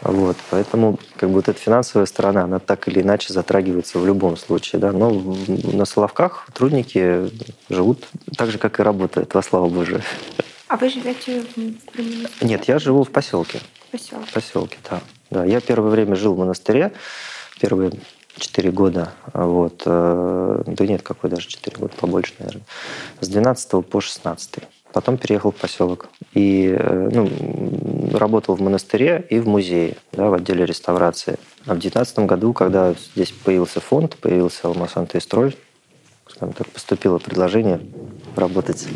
Вот. 0.00 0.36
Поэтому 0.50 0.98
как 1.16 1.28
бы 1.28 1.36
вот 1.36 1.48
эта 1.48 1.58
финансовая 1.58 2.06
сторона, 2.06 2.44
она 2.44 2.58
так 2.58 2.88
или 2.88 3.02
иначе 3.02 3.32
затрагивается 3.32 3.98
в 3.98 4.06
любом 4.06 4.38
случае. 4.38 4.80
Да. 4.80 4.92
Но 4.92 5.10
на 5.48 5.84
Соловках 5.84 6.46
трудники 6.54 7.30
живут 7.68 8.04
так 8.38 8.50
же, 8.50 8.56
как 8.56 8.80
и 8.80 8.82
работают, 8.82 9.34
во 9.34 9.42
славу 9.42 9.68
Божию. 9.68 10.02
А 10.68 10.76
вы 10.76 10.88
живете 10.88 11.42
в? 11.54 12.42
Нет, 12.44 12.64
я 12.68 12.78
живу 12.78 13.04
в 13.04 13.10
поселке. 13.10 13.60
Поселке. 13.94 14.32
Поселке, 14.32 14.78
да. 14.90 15.00
да. 15.30 15.44
Я 15.44 15.60
первое 15.60 15.90
время 15.90 16.16
жил 16.16 16.34
в 16.34 16.38
монастыре, 16.38 16.92
первые 17.60 17.92
четыре 18.36 18.72
года. 18.72 19.12
Вот. 19.32 19.82
Э, 19.86 20.64
да 20.66 20.86
нет, 20.86 21.02
какой 21.02 21.30
даже 21.30 21.46
четыре 21.46 21.76
года, 21.76 21.92
побольше, 22.00 22.32
наверное. 22.40 22.64
С 23.20 23.28
12 23.28 23.86
по 23.86 24.00
16. 24.00 24.64
Потом 24.92 25.16
переехал 25.16 25.52
в 25.52 25.54
поселок. 25.54 26.08
И 26.32 26.76
э, 26.76 27.08
ну, 27.12 27.30
работал 28.18 28.56
в 28.56 28.60
монастыре 28.60 29.24
и 29.30 29.38
в 29.38 29.46
музее, 29.46 29.96
да, 30.10 30.28
в 30.28 30.34
отделе 30.34 30.66
реставрации. 30.66 31.38
А 31.66 31.74
в 31.74 31.78
2019 31.78 32.18
году, 32.20 32.52
когда 32.52 32.94
здесь 33.14 33.30
появился 33.30 33.78
фонд, 33.78 34.16
появился 34.16 34.66
Алмаз 34.66 34.96
Антистрой, 34.96 35.56
скажем 36.28 36.52
так, 36.52 36.66
поступило 36.68 37.18
предложение 37.18 37.80
работать 38.34 38.88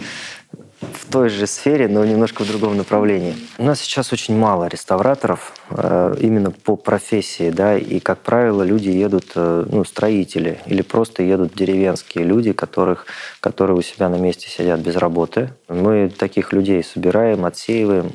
в 0.93 1.11
той 1.11 1.29
же 1.29 1.47
сфере, 1.47 1.89
но 1.89 2.05
немножко 2.05 2.45
в 2.45 2.49
другом 2.49 2.77
направлении. 2.77 3.37
У 3.59 3.65
нас 3.65 3.81
сейчас 3.81 4.13
очень 4.13 4.37
мало 4.37 4.67
реставраторов 4.67 5.55
э, 5.71 6.17
именно 6.21 6.51
по 6.51 6.77
профессии, 6.77 7.51
да, 7.51 7.77
и, 7.77 8.01
как 8.01 8.19
правило, 8.19 8.63
люди 8.63 8.89
едут, 8.89 9.33
э, 9.35 9.67
ну, 9.71 9.85
строители 9.85 10.61
или 10.67 10.83
просто 10.83 11.23
едут 11.23 11.55
деревенские 11.55 12.25
люди, 12.25 12.53
которых, 12.53 13.07
которые 13.41 13.77
у 13.77 13.83
себя 13.83 14.09
на 14.09 14.17
месте 14.17 14.49
сидят 14.49 14.81
без 14.81 14.97
работы. 14.97 15.51
Мы 15.69 16.09
таких 16.09 16.53
людей 16.53 16.83
собираем, 16.83 17.45
отсеиваем, 17.45 18.13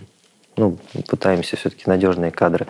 ну, 0.57 0.77
пытаемся 1.07 1.55
все-таки 1.57 1.83
надежные 1.87 2.31
кадры 2.31 2.67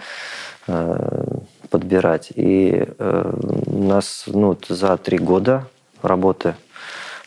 э, 0.67 1.25
подбирать. 1.69 2.31
И 2.35 2.85
у 2.99 3.83
нас 3.83 4.25
ну, 4.27 4.57
за 4.69 4.95
три 4.97 5.17
года 5.17 5.67
работы 6.03 6.55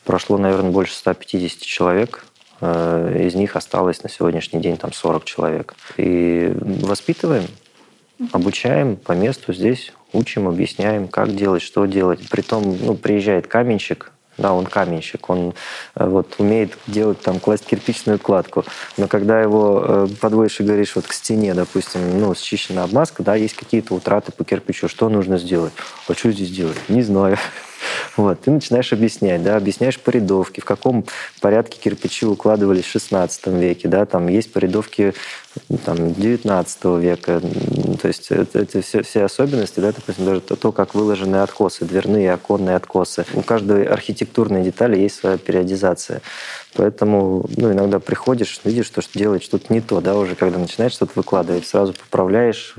прошло, 0.04 0.38
наверное, 0.38 0.70
больше 0.70 0.94
150 0.94 1.60
человек– 1.60 2.24
из 2.60 3.34
них 3.34 3.56
осталось 3.56 4.02
на 4.02 4.08
сегодняшний 4.08 4.60
день 4.60 4.76
там 4.76 4.92
40 4.92 5.24
человек. 5.24 5.74
И 5.96 6.52
воспитываем, 6.60 7.44
обучаем 8.32 8.96
по 8.96 9.12
месту 9.12 9.52
здесь, 9.52 9.92
учим, 10.12 10.48
объясняем, 10.48 11.08
как 11.08 11.34
делать, 11.34 11.62
что 11.62 11.86
делать. 11.86 12.28
Притом 12.30 12.76
ну, 12.80 12.94
приезжает 12.94 13.46
каменщик, 13.46 14.12
да, 14.38 14.52
он 14.52 14.66
каменщик, 14.66 15.30
он 15.30 15.54
э, 15.94 16.06
вот 16.06 16.34
умеет 16.38 16.76
делать 16.86 17.20
там, 17.20 17.40
класть 17.40 17.66
кирпичную 17.66 18.18
кладку. 18.18 18.64
Но 18.96 19.08
когда 19.08 19.40
его 19.40 19.84
э, 19.86 20.08
подводишь 20.20 20.60
и 20.60 20.64
говоришь 20.64 20.94
вот 20.94 21.06
к 21.06 21.12
стене, 21.12 21.54
допустим, 21.54 22.20
ну, 22.20 22.34
счищена 22.34 22.84
обмазка, 22.84 23.22
да, 23.22 23.34
есть 23.34 23.54
какие-то 23.54 23.94
утраты 23.94 24.32
по 24.32 24.44
кирпичу, 24.44 24.88
что 24.88 25.08
нужно 25.08 25.38
сделать? 25.38 25.72
А 26.08 26.14
что 26.14 26.30
здесь 26.32 26.50
делать? 26.50 26.76
Не 26.88 27.02
знаю. 27.02 27.38
Вот, 28.16 28.40
ты 28.40 28.50
начинаешь 28.50 28.92
объяснять, 28.92 29.42
да, 29.42 29.56
объясняешь 29.56 29.98
по 29.98 30.10
рядовке, 30.10 30.60
в 30.60 30.64
каком 30.64 31.04
порядке 31.40 31.78
кирпичи 31.78 32.26
укладывались 32.26 32.84
в 32.84 32.90
16 32.90 33.46
веке, 33.48 33.88
да, 33.88 34.06
там 34.06 34.28
есть 34.28 34.52
по 34.52 34.58
рядовке 34.58 35.14
там, 35.84 36.12
19 36.12 36.84
века, 37.00 37.40
то 38.00 38.08
есть 38.08 38.30
это 38.30 38.82
все, 38.82 39.02
все 39.02 39.24
особенности, 39.24 39.80
да, 39.80 39.92
допустим, 39.92 40.24
даже 40.24 40.40
то, 40.40 40.56
то, 40.56 40.72
как 40.72 40.94
выложены 40.94 41.36
откосы, 41.36 41.84
дверные, 41.84 42.32
оконные 42.32 42.76
откосы. 42.76 43.24
У 43.34 43.42
каждой 43.42 43.84
архитектурной 43.84 44.62
детали 44.62 44.98
есть 44.98 45.16
своя 45.16 45.38
периодизация. 45.38 46.20
Поэтому 46.74 47.46
ну, 47.56 47.72
иногда 47.72 48.00
приходишь, 48.00 48.60
видишь, 48.64 48.86
что 48.86 49.02
делать 49.14 49.42
что-то 49.42 49.72
не 49.72 49.80
то, 49.80 50.00
да, 50.00 50.16
уже 50.16 50.34
когда 50.34 50.58
начинаешь 50.58 50.92
что-то 50.92 51.12
выкладывать, 51.14 51.66
сразу 51.66 51.94
поправляешь, 51.94 52.74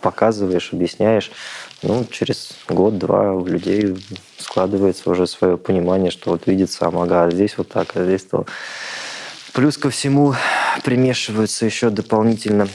показываешь, 0.00 0.70
объясняешь. 0.72 1.30
Ну, 1.82 2.04
через 2.10 2.52
год-два 2.68 3.32
у 3.32 3.44
людей 3.46 3.96
складывается 4.38 5.10
уже 5.10 5.26
свое 5.26 5.56
понимание, 5.56 6.10
что 6.10 6.30
вот 6.30 6.46
видится, 6.46 6.86
ага, 6.86 7.24
а 7.24 7.30
здесь 7.30 7.58
вот 7.58 7.68
так, 7.68 7.96
а 7.96 8.04
здесь 8.04 8.24
то. 8.24 8.46
Плюс 9.52 9.78
ко 9.78 9.90
всему 9.90 10.34
примешиваются 10.84 11.64
еще 11.64 11.90
дополнительно 11.90 12.68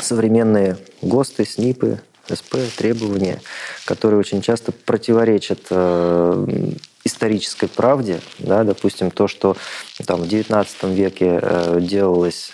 современные 0.00 0.78
ГОСТы, 1.02 1.44
СНИПы, 1.44 2.00
СП, 2.34 2.56
требования, 2.76 3.40
которые 3.84 4.20
очень 4.20 4.40
часто 4.42 4.72
противоречат 4.72 5.60
э, 5.70 6.72
исторической 7.04 7.68
правде. 7.68 8.20
Да, 8.38 8.64
допустим, 8.64 9.10
то, 9.10 9.28
что 9.28 9.56
там, 10.06 10.22
в 10.22 10.24
XIX 10.24 10.66
веке 10.94 11.38
э, 11.42 11.78
делалось 11.80 12.52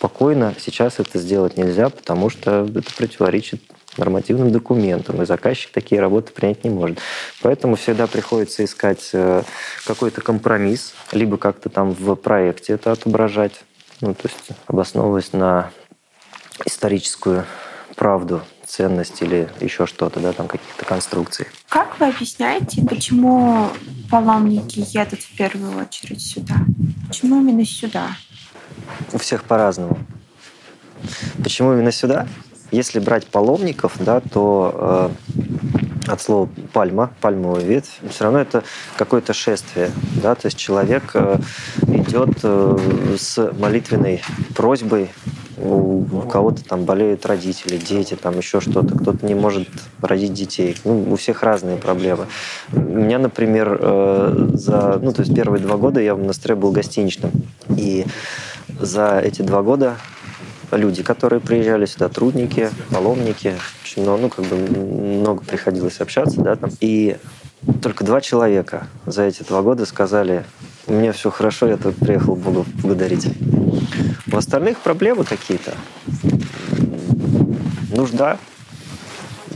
спокойно, 0.00 0.54
сейчас 0.58 0.98
это 0.98 1.18
сделать 1.18 1.58
нельзя, 1.58 1.90
потому 1.90 2.30
что 2.30 2.66
это 2.74 2.90
противоречит 2.96 3.60
нормативным 3.98 4.50
документам, 4.50 5.20
и 5.20 5.26
заказчик 5.26 5.72
такие 5.72 6.00
работы 6.00 6.32
принять 6.32 6.64
не 6.64 6.70
может. 6.70 6.98
Поэтому 7.42 7.76
всегда 7.76 8.06
приходится 8.06 8.64
искать 8.64 9.10
э, 9.12 9.42
какой-то 9.86 10.22
компромисс, 10.22 10.94
либо 11.12 11.36
как-то 11.36 11.68
там 11.68 11.90
в 11.90 12.14
проекте 12.14 12.72
это 12.72 12.92
отображать, 12.92 13.60
ну, 14.00 14.14
то 14.14 14.28
есть 14.28 14.58
обосновываясь 14.66 15.34
на 15.34 15.70
историческую 16.64 17.44
правду, 17.94 18.40
ценность 18.64 19.20
или 19.20 19.50
еще 19.60 19.84
что-то, 19.84 20.18
да, 20.18 20.32
там 20.32 20.48
каких-то 20.48 20.86
конструкций. 20.86 21.46
Как 21.68 22.00
вы 22.00 22.06
объясняете, 22.06 22.82
почему 22.88 23.68
паломники 24.10 24.82
едут 24.96 25.20
в 25.20 25.36
первую 25.36 25.76
очередь 25.76 26.22
сюда? 26.22 26.54
Почему 27.08 27.42
именно 27.42 27.66
сюда? 27.66 28.16
У 29.12 29.18
всех 29.18 29.44
по-разному. 29.44 29.98
Почему 31.42 31.72
именно 31.72 31.92
сюда? 31.92 32.26
Если 32.70 33.00
брать 33.00 33.26
паломников, 33.26 33.94
да, 33.98 34.20
то 34.20 35.10
э, 36.06 36.10
от 36.12 36.20
слова 36.20 36.48
пальма, 36.72 37.10
пальмовая 37.20 37.64
ветвь, 37.64 37.98
все 38.10 38.24
равно 38.24 38.38
это 38.40 38.62
какое-то 38.96 39.32
шествие. 39.32 39.90
Да? 40.22 40.34
То 40.34 40.46
есть 40.46 40.56
человек 40.56 41.10
э, 41.14 41.38
идет 41.88 42.38
э, 42.42 43.16
с 43.18 43.52
молитвенной 43.58 44.22
просьбой 44.54 45.10
у 45.62 46.22
кого-то 46.30 46.64
там 46.64 46.84
болеют 46.84 47.26
родители, 47.26 47.76
дети, 47.76 48.14
там 48.14 48.38
еще 48.38 48.60
что-то, 48.60 48.96
кто-то 48.96 49.24
не 49.26 49.34
может 49.34 49.68
родить 50.00 50.32
детей. 50.32 50.76
Ну, 50.84 51.12
у 51.12 51.16
всех 51.16 51.42
разные 51.42 51.76
проблемы. 51.76 52.26
У 52.72 52.80
меня, 52.80 53.18
например, 53.18 53.78
э, 53.80 54.48
за, 54.54 54.98
ну, 55.02 55.12
то 55.12 55.22
есть 55.22 55.34
первые 55.34 55.60
два 55.60 55.76
года 55.76 56.00
я 56.00 56.14
в 56.14 56.18
монастыре 56.18 56.54
был 56.54 56.72
гостиничным. 56.72 57.30
И 57.76 58.06
за 58.78 59.18
эти 59.18 59.42
два 59.42 59.62
года 59.62 59.96
люди, 60.70 61.02
которые 61.02 61.40
приезжали 61.40 61.86
сюда, 61.86 62.08
трудники, 62.08 62.70
паломники, 62.90 63.56
очень 63.82 64.04
ну, 64.04 64.28
как 64.28 64.44
бы 64.44 64.56
много 64.56 65.42
приходилось 65.42 66.00
общаться, 66.00 66.40
да, 66.40 66.56
там. 66.56 66.70
И 66.80 67.16
только 67.82 68.04
два 68.04 68.20
человека 68.20 68.86
за 69.06 69.24
эти 69.24 69.42
два 69.42 69.62
года 69.62 69.84
сказали, 69.86 70.44
у 70.86 70.92
меня 70.92 71.12
все 71.12 71.30
хорошо, 71.30 71.66
я 71.66 71.76
тут 71.76 71.96
приехал 71.96 72.36
Бога 72.36 72.64
благодарить. 72.82 73.28
У 74.32 74.36
остальных 74.36 74.78
проблемы 74.78 75.24
какие-то. 75.24 75.74
Нужда, 77.94 78.38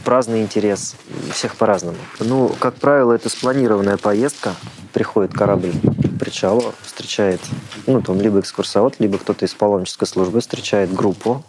праздный 0.04 0.42
интерес. 0.42 0.96
Всех 1.32 1.56
по-разному. 1.56 1.96
Ну, 2.20 2.52
как 2.58 2.74
правило, 2.74 3.12
это 3.12 3.28
спланированная 3.28 3.96
поездка. 3.96 4.54
Приходит 4.94 5.34
корабль 5.34 5.72
к 5.72 6.18
причалу, 6.18 6.72
встречает, 6.82 7.40
ну, 7.86 8.00
там, 8.00 8.20
либо 8.20 8.40
экскурсовод, 8.40 9.00
либо 9.00 9.18
кто-то 9.18 9.44
из 9.44 9.52
паломнической 9.52 10.08
службы 10.08 10.40
встречает 10.40 10.94
группу 10.94 11.44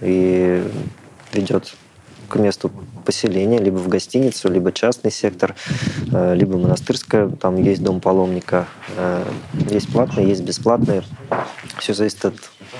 и 0.00 0.62
ведет 1.32 1.74
к 2.28 2.36
месту 2.36 2.70
поселения, 3.04 3.58
либо 3.58 3.76
в 3.76 3.88
гостиницу, 3.88 4.50
либо 4.50 4.72
частный 4.72 5.10
сектор, 5.10 5.54
э, 6.12 6.34
либо 6.34 6.56
монастырская, 6.56 7.28
там 7.28 7.56
есть 7.56 7.82
дом 7.82 8.00
паломника, 8.00 8.68
э, 8.96 9.24
есть 9.70 9.92
платные, 9.92 10.28
есть 10.28 10.42
бесплатные. 10.42 11.02
Все 11.78 11.94
зависит 11.94 12.24
от 12.24 12.34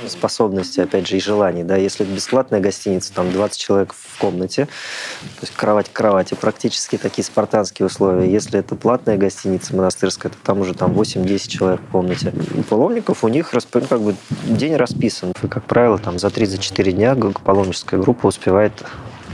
способностей, 0.07 0.83
опять 0.83 1.07
же, 1.07 1.17
и 1.17 1.21
желаний. 1.21 1.65
Да? 1.65 1.77
Если 1.77 2.05
это 2.05 2.15
бесплатная 2.15 2.61
гостиница, 2.61 3.13
там 3.13 3.31
20 3.31 3.59
человек 3.59 3.95
в 3.95 4.19
комнате, 4.19 4.67
то 4.67 5.43
есть 5.43 5.55
кровать 5.55 5.89
к 5.89 5.93
кровати, 5.93 6.35
практически 6.35 6.97
такие 6.97 7.25
спартанские 7.25 7.87
условия. 7.87 8.31
Если 8.31 8.59
это 8.59 8.75
платная 8.75 9.17
гостиница 9.17 9.77
монастырская, 9.77 10.33
то 10.33 10.39
там 10.43 10.61
уже 10.61 10.75
там 10.75 10.93
8-10 10.93 11.49
человек 11.49 11.81
в 11.81 11.91
комнате. 11.91 12.33
У 12.57 12.63
паломников 12.63 13.25
у 13.25 13.29
них 13.29 13.53
ну, 13.53 13.81
как 13.83 14.01
бы 14.01 14.15
день 14.45 14.77
расписан. 14.77 15.33
И, 15.43 15.47
как 15.47 15.65
правило, 15.65 15.99
там 15.99 16.19
за 16.19 16.29
3-4 16.29 16.93
дня 16.93 17.17
паломническая 17.45 18.01
группа 18.01 18.27
успевает 18.27 18.73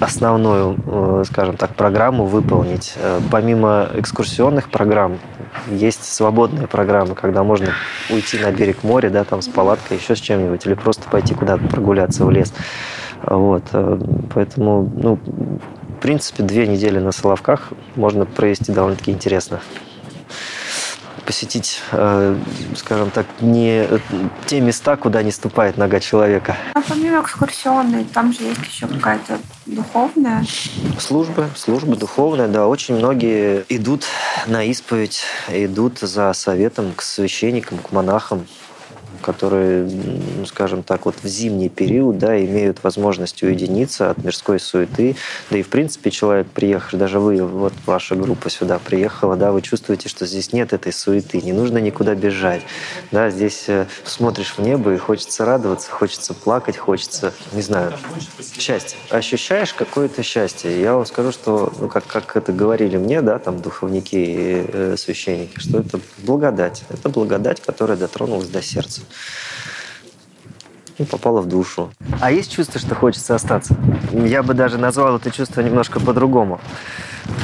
основную, 0.00 0.76
э, 0.86 1.24
скажем 1.26 1.56
так, 1.56 1.74
программу 1.74 2.24
выполнить. 2.24 2.94
Э, 2.96 3.20
помимо 3.30 3.88
экскурсионных 3.94 4.70
программ, 4.70 5.18
есть 5.70 6.04
свободные 6.04 6.66
программы, 6.66 7.14
когда 7.14 7.42
можно 7.42 7.72
уйти 8.10 8.38
на 8.38 8.50
берег 8.52 8.82
моря, 8.84 9.10
да, 9.10 9.24
там 9.24 9.42
с 9.42 9.48
палаткой, 9.48 9.98
еще 9.98 10.14
с 10.14 10.20
чем-нибудь, 10.20 10.66
или 10.66 10.74
просто 10.74 11.08
пойти 11.08 11.34
куда-то 11.34 11.66
прогуляться 11.66 12.24
в 12.24 12.30
лес. 12.30 12.52
Вот. 13.22 13.64
Э, 13.72 13.98
поэтому, 14.34 14.90
ну, 14.94 15.16
в 15.16 16.00
принципе, 16.00 16.42
две 16.42 16.66
недели 16.66 17.00
на 17.00 17.12
Соловках 17.12 17.72
можно 17.96 18.24
провести 18.24 18.72
довольно-таки 18.72 19.10
интересно 19.10 19.60
посетить, 21.28 21.82
э, 21.92 22.38
скажем 22.74 23.10
так, 23.10 23.26
не 23.42 23.86
те 24.46 24.62
места, 24.62 24.96
куда 24.96 25.22
не 25.22 25.30
ступает 25.30 25.76
нога 25.76 26.00
человека. 26.00 26.56
А 26.72 26.80
помимо 26.80 27.20
экскурсионной, 27.20 28.04
там 28.14 28.32
же 28.32 28.44
есть 28.44 28.62
еще 28.66 28.86
какая-то 28.86 29.38
духовная? 29.66 30.42
Службы, 30.98 31.50
службы 31.54 31.96
духовная, 31.96 32.48
да. 32.48 32.66
Очень 32.66 32.94
многие 32.94 33.66
идут 33.68 34.06
на 34.46 34.64
исповедь, 34.64 35.20
идут 35.48 35.98
за 35.98 36.32
советом 36.32 36.94
к 36.96 37.02
священникам, 37.02 37.76
к 37.76 37.92
монахам, 37.92 38.46
которые, 39.20 39.84
ну, 39.84 40.46
скажем 40.46 40.82
так, 40.82 41.06
вот 41.06 41.16
в 41.22 41.26
зимний 41.26 41.68
период 41.68 42.18
да, 42.18 42.38
имеют 42.44 42.82
возможность 42.82 43.42
уединиться 43.42 44.10
от 44.10 44.18
мирской 44.24 44.58
суеты. 44.60 45.16
Да 45.50 45.58
и, 45.58 45.62
в 45.62 45.68
принципе, 45.68 46.10
человек, 46.10 46.46
приехавший, 46.48 46.98
даже 46.98 47.20
вы, 47.20 47.44
вот 47.44 47.72
ваша 47.86 48.14
группа 48.16 48.50
сюда 48.50 48.78
приехала, 48.78 49.36
да, 49.36 49.52
вы 49.52 49.62
чувствуете, 49.62 50.08
что 50.08 50.26
здесь 50.26 50.52
нет 50.52 50.72
этой 50.72 50.92
суеты, 50.92 51.40
не 51.40 51.52
нужно 51.52 51.78
никуда 51.78 52.14
бежать. 52.14 52.62
Да, 53.12 53.30
здесь 53.30 53.64
э, 53.68 53.86
смотришь 54.04 54.54
в 54.56 54.60
небо 54.60 54.92
и 54.92 54.96
хочется 54.96 55.44
радоваться, 55.44 55.90
хочется 55.90 56.34
плакать, 56.34 56.76
хочется, 56.76 57.32
не 57.52 57.62
знаю, 57.62 57.92
счастье. 58.58 58.98
Ощущаешь 59.10 59.74
какое-то 59.74 60.22
счастье. 60.22 60.80
Я 60.80 60.94
вам 60.94 61.06
скажу, 61.06 61.32
что, 61.32 61.72
ну, 61.78 61.88
как, 61.88 62.06
как 62.06 62.36
это 62.36 62.52
говорили 62.52 62.96
мне, 62.96 63.22
да, 63.22 63.38
там, 63.38 63.60
духовники 63.60 64.16
и 64.16 64.64
э, 64.68 64.96
священники, 64.96 65.58
что 65.58 65.80
это 65.80 66.00
благодать. 66.18 66.84
Это 66.88 67.08
благодать, 67.08 67.60
которая 67.60 67.96
дотронулась 67.96 68.48
до 68.48 68.62
сердца 68.62 69.02
и 70.98 71.04
попала 71.04 71.40
в 71.40 71.46
душу. 71.46 71.90
А 72.20 72.30
есть 72.30 72.52
чувство, 72.52 72.80
что 72.80 72.94
хочется 72.94 73.34
остаться? 73.34 73.76
Я 74.12 74.42
бы 74.42 74.54
даже 74.54 74.78
назвал 74.78 75.16
это 75.16 75.30
чувство 75.30 75.60
немножко 75.60 76.00
по-другому. 76.00 76.60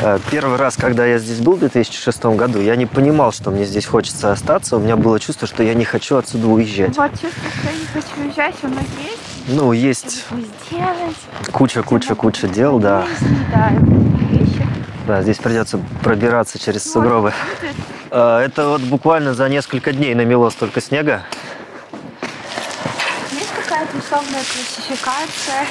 Э, 0.02 0.18
первый 0.30 0.56
раз, 0.56 0.76
когда 0.76 1.06
я 1.06 1.18
здесь 1.18 1.38
был 1.38 1.54
в 1.54 1.60
2006 1.60 2.24
году, 2.24 2.60
я 2.60 2.74
не 2.76 2.86
понимал, 2.86 3.32
что 3.32 3.50
мне 3.50 3.64
здесь 3.64 3.86
хочется 3.86 4.32
остаться. 4.32 4.76
У 4.76 4.80
меня 4.80 4.96
было 4.96 5.20
чувство, 5.20 5.46
что 5.46 5.62
я 5.62 5.74
не 5.74 5.84
хочу 5.84 6.16
отсюда 6.16 6.48
уезжать. 6.48 6.96
Вот 6.96 7.12
чувство, 7.12 7.30
что 7.30 7.68
я 7.70 7.78
не 7.78 7.86
хочу 7.86 8.20
уезжать, 8.22 8.54
оно 8.62 8.80
есть? 8.80 9.24
Ну, 9.46 9.72
есть 9.72 10.24
куча, 11.52 11.82
куча, 11.82 12.14
куча 12.14 12.48
дел, 12.48 12.78
да. 12.78 13.04
да, 13.52 13.72
да, 15.06 15.22
здесь 15.22 15.36
придется 15.36 15.78
пробираться 16.02 16.58
через 16.58 16.90
сугробы. 16.90 17.32
Э, 18.10 18.38
это 18.38 18.68
вот 18.68 18.80
буквально 18.80 19.34
за 19.34 19.48
несколько 19.48 19.92
дней 19.92 20.14
намело 20.14 20.48
столько 20.48 20.80
снега 20.80 21.22
условная 23.98 24.42
классификация 24.42 25.66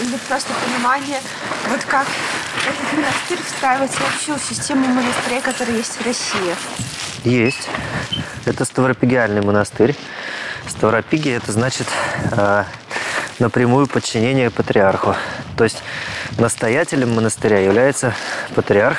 или 0.00 0.16
просто 0.28 0.52
понимание, 0.64 1.20
вот 1.68 1.84
как 1.84 2.06
этот 2.66 2.92
монастырь 2.92 3.38
встраивается 3.44 4.00
в 4.00 4.38
систему 4.38 4.86
монастырей, 4.86 5.40
которые 5.40 5.78
есть 5.78 5.96
в 5.96 6.06
России? 6.06 6.54
Есть. 7.24 7.68
Это 8.44 8.64
Ставропигиальный 8.64 9.42
монастырь. 9.42 9.96
Ставропигия– 10.68 11.36
это 11.38 11.52
значит 11.52 11.86
э, 12.32 12.64
напрямую 13.38 13.86
подчинение 13.86 14.50
патриарху. 14.50 15.14
То 15.56 15.64
есть 15.64 15.82
настоятелем 16.38 17.14
монастыря 17.14 17.58
является 17.58 18.14
патриарх 18.54 18.98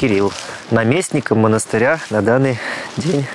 Кирилл. 0.00 0.32
Наместником 0.70 1.38
монастыря 1.38 2.00
на 2.10 2.22
данный 2.22 2.58
день 2.96 3.26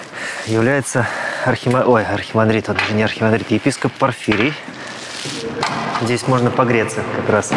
является 0.46 1.08
архима... 1.46 1.84
Ой, 1.86 2.04
архимандрит, 2.04 2.70
он 2.70 2.76
даже 2.76 2.94
не 2.94 3.04
архимандрит, 3.04 3.50
епископ 3.52 3.92
Порфирий. 3.94 4.54
Здесь 6.02 6.28
можно 6.28 6.50
погреться 6.50 7.04
как 7.16 7.30
раз. 7.30 7.54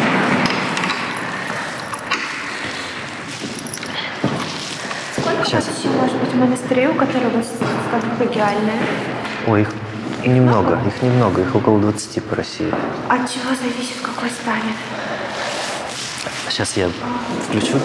Сколько 5.17 5.45
Сейчас. 5.45 5.65
может 5.99 6.17
быть 6.17 6.33
монастырей, 6.33 6.87
у 6.87 6.93
которого 6.93 7.41
ставропагиальная? 7.87 8.79
Ой, 9.47 9.61
их 9.61 9.73
немного, 10.25 10.79
их 10.85 11.01
немного, 11.01 11.41
их 11.41 11.55
около 11.55 11.79
20 11.79 12.23
по 12.23 12.35
России. 12.35 12.71
От 13.09 13.31
чего 13.31 13.55
зависит, 13.55 13.97
какой 14.01 14.29
станет? 14.29 14.75
Сейчас 16.49 16.77
я 16.77 16.89
включу. 17.47 17.79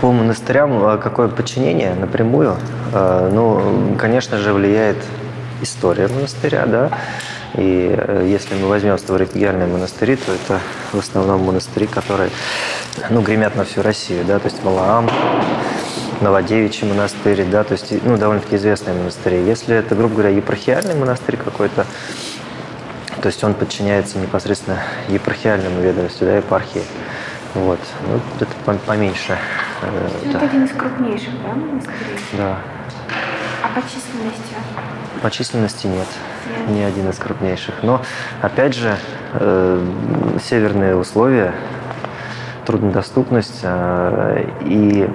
По 0.00 0.12
монастырям 0.12 0.82
а 0.84 0.96
какое 0.96 1.28
подчинение 1.28 1.94
напрямую? 1.94 2.56
А, 2.94 3.30
ну, 3.30 3.96
конечно 3.98 4.38
же, 4.38 4.54
влияет 4.54 4.96
история 5.60 6.08
монастыря, 6.08 6.64
да. 6.64 6.90
И 7.54 7.94
э, 7.96 8.26
если 8.30 8.54
мы 8.54 8.68
возьмем 8.68 8.96
ставропигиальные 8.96 9.66
монастыри, 9.66 10.16
то 10.16 10.32
это 10.32 10.60
в 10.92 10.98
основном 10.98 11.42
монастыри, 11.42 11.86
которые 11.86 12.30
ну, 13.10 13.20
гремят 13.20 13.56
на 13.56 13.64
всю 13.64 13.82
Россию, 13.82 14.24
да, 14.24 14.38
то 14.38 14.46
есть 14.46 14.64
Малаам, 14.64 15.10
Новодевичий 16.22 16.86
монастырь, 16.86 17.44
да, 17.44 17.64
то 17.64 17.72
есть 17.72 17.92
ну, 18.04 18.16
довольно-таки 18.16 18.56
известные 18.56 18.94
монастыри. 18.94 19.44
Если 19.44 19.76
это, 19.76 19.94
грубо 19.94 20.14
говоря, 20.14 20.30
епархиальный 20.30 20.94
монастырь 20.94 21.36
какой-то, 21.36 21.84
то 23.20 23.26
есть 23.26 23.42
он 23.44 23.52
подчиняется 23.52 24.16
непосредственно 24.18 24.78
епархиальному 25.08 25.80
ведомству, 25.80 26.26
да, 26.26 26.38
епархии. 26.38 26.82
Вот. 27.54 27.80
Ну, 28.08 28.20
это 28.40 28.78
поменьше. 28.86 29.36
Э, 29.82 30.08
это 30.24 30.38
да. 30.38 30.44
один 30.44 30.64
из 30.64 30.70
крупнейших, 30.72 31.42
да, 31.42 31.54
монастырей? 31.54 32.18
Да. 32.36 32.56
А 33.62 33.68
по 33.68 33.82
численности? 33.82 34.54
По 35.22 35.30
численности 35.30 35.86
нет. 35.86 36.06
нет. 36.48 36.70
Ни 36.70 36.82
один 36.82 37.10
из 37.10 37.16
крупнейших. 37.18 37.82
Но, 37.82 38.02
опять 38.42 38.74
же, 38.74 38.96
э, 39.34 39.86
северные 40.42 40.96
условия, 40.96 41.54
труднодоступность 42.66 43.60
э, 43.62 44.46
и, 44.64 45.08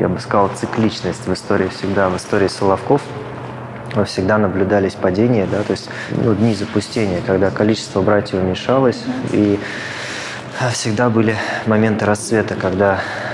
я 0.00 0.08
бы 0.08 0.18
сказал, 0.20 0.50
цикличность 0.54 1.26
в 1.26 1.32
истории 1.32 1.68
всегда, 1.68 2.08
в 2.08 2.16
истории 2.16 2.48
Соловков 2.48 3.02
всегда 4.06 4.38
наблюдались 4.38 4.94
падения, 4.94 5.46
да, 5.50 5.62
то 5.62 5.72
есть 5.72 5.90
ну, 6.10 6.34
дни 6.34 6.54
запустения, 6.54 7.20
когда 7.26 7.50
количество 7.50 8.00
братьев 8.00 8.40
уменьшалось, 8.42 9.04
и 9.32 9.60
всегда 10.72 11.10
были 11.10 11.36
моменты 11.66 12.06
расцвета, 12.06 12.54
когда 12.54 13.00
Э, 13.00 13.31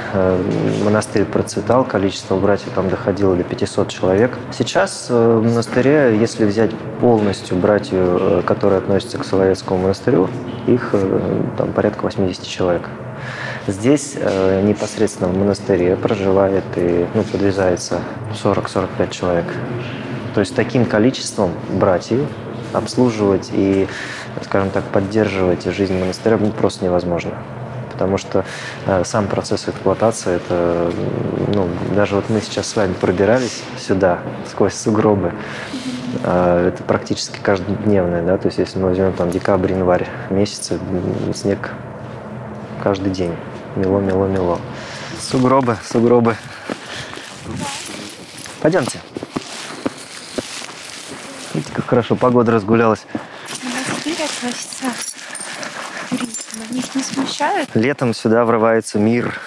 монастырь 0.85 1.25
процветал, 1.25 1.85
количество 1.85 2.37
братьев 2.37 2.71
там 2.75 2.89
доходило 2.89 3.37
до 3.37 3.45
500 3.45 3.89
человек. 3.89 4.39
Сейчас 4.53 5.07
э, 5.11 5.39
в 5.39 5.43
монастыре, 5.43 6.17
если 6.19 6.45
взять 6.45 6.71
полностью 7.01 7.57
братьев, 7.57 7.93
э, 7.93 8.43
которые 8.47 8.79
относятся 8.79 9.19
к 9.19 9.25
Соловецкому 9.25 9.83
монастырю, 9.83 10.29
их 10.67 10.95
там 11.57 11.73
порядка 11.73 12.03
80 12.03 12.47
человек. 12.47 12.89
Здесь 13.67 14.17
непосредственно 14.63 15.29
в 15.29 15.37
монастыре 15.37 15.97
проживает 15.97 16.65
и 16.77 17.07
ну, 17.15 17.23
подвязается 17.23 18.01
40-45 18.43 19.11
человек. 19.11 19.47
То 20.35 20.41
есть 20.41 20.55
таким 20.55 20.85
количеством 20.85 21.53
братьев 21.71 22.21
обслуживать 22.73 23.51
и, 23.53 23.89
скажем 24.45 24.71
так, 24.71 24.85
поддерживать 24.85 25.65
жизнь 25.65 25.99
монастыря 25.99 26.39
просто 26.59 26.85
невозможно 26.85 27.33
потому 27.99 28.17
что 28.17 28.45
э, 28.87 29.03
сам 29.05 29.27
процесс 29.27 29.69
эксплуатации, 29.69 30.37
это, 30.37 30.93
ну, 31.53 31.69
даже 31.97 32.15
вот 32.15 32.31
мы 32.31 32.41
сейчас 32.41 32.69
с 32.69 32.77
вами 32.77 32.93
пробирались 32.93 33.65
сюда, 33.77 34.21
сквозь 34.49 34.75
сугробы, 34.75 35.33
э, 36.23 36.69
это 36.69 36.85
практически 36.85 37.41
каждодневное, 37.43 38.23
да, 38.23 38.39
то 38.39 38.47
есть 38.47 38.59
если 38.59 38.79
мы 38.79 38.91
возьмем 38.91 39.13
там 39.15 39.31
декабрь, 39.31 39.73
январь 39.73 40.07
месяцы, 40.31 40.79
снег 41.35 41.73
каждый 42.85 43.11
день, 43.11 43.35
мело, 43.75 43.99
мело, 43.99 44.27
мело. 44.27 44.61
Сугробы, 45.19 45.77
сугробы. 45.85 46.37
Пойдемте. 48.61 49.01
Видите, 51.53 51.73
как 51.75 51.87
хорошо 51.87 52.15
погода 52.15 52.53
разгулялась. 52.53 53.05
Смущает? 57.39 57.69
Летом 57.75 58.15
сюда 58.15 58.45
врывается 58.45 58.99
мир. 58.99 59.39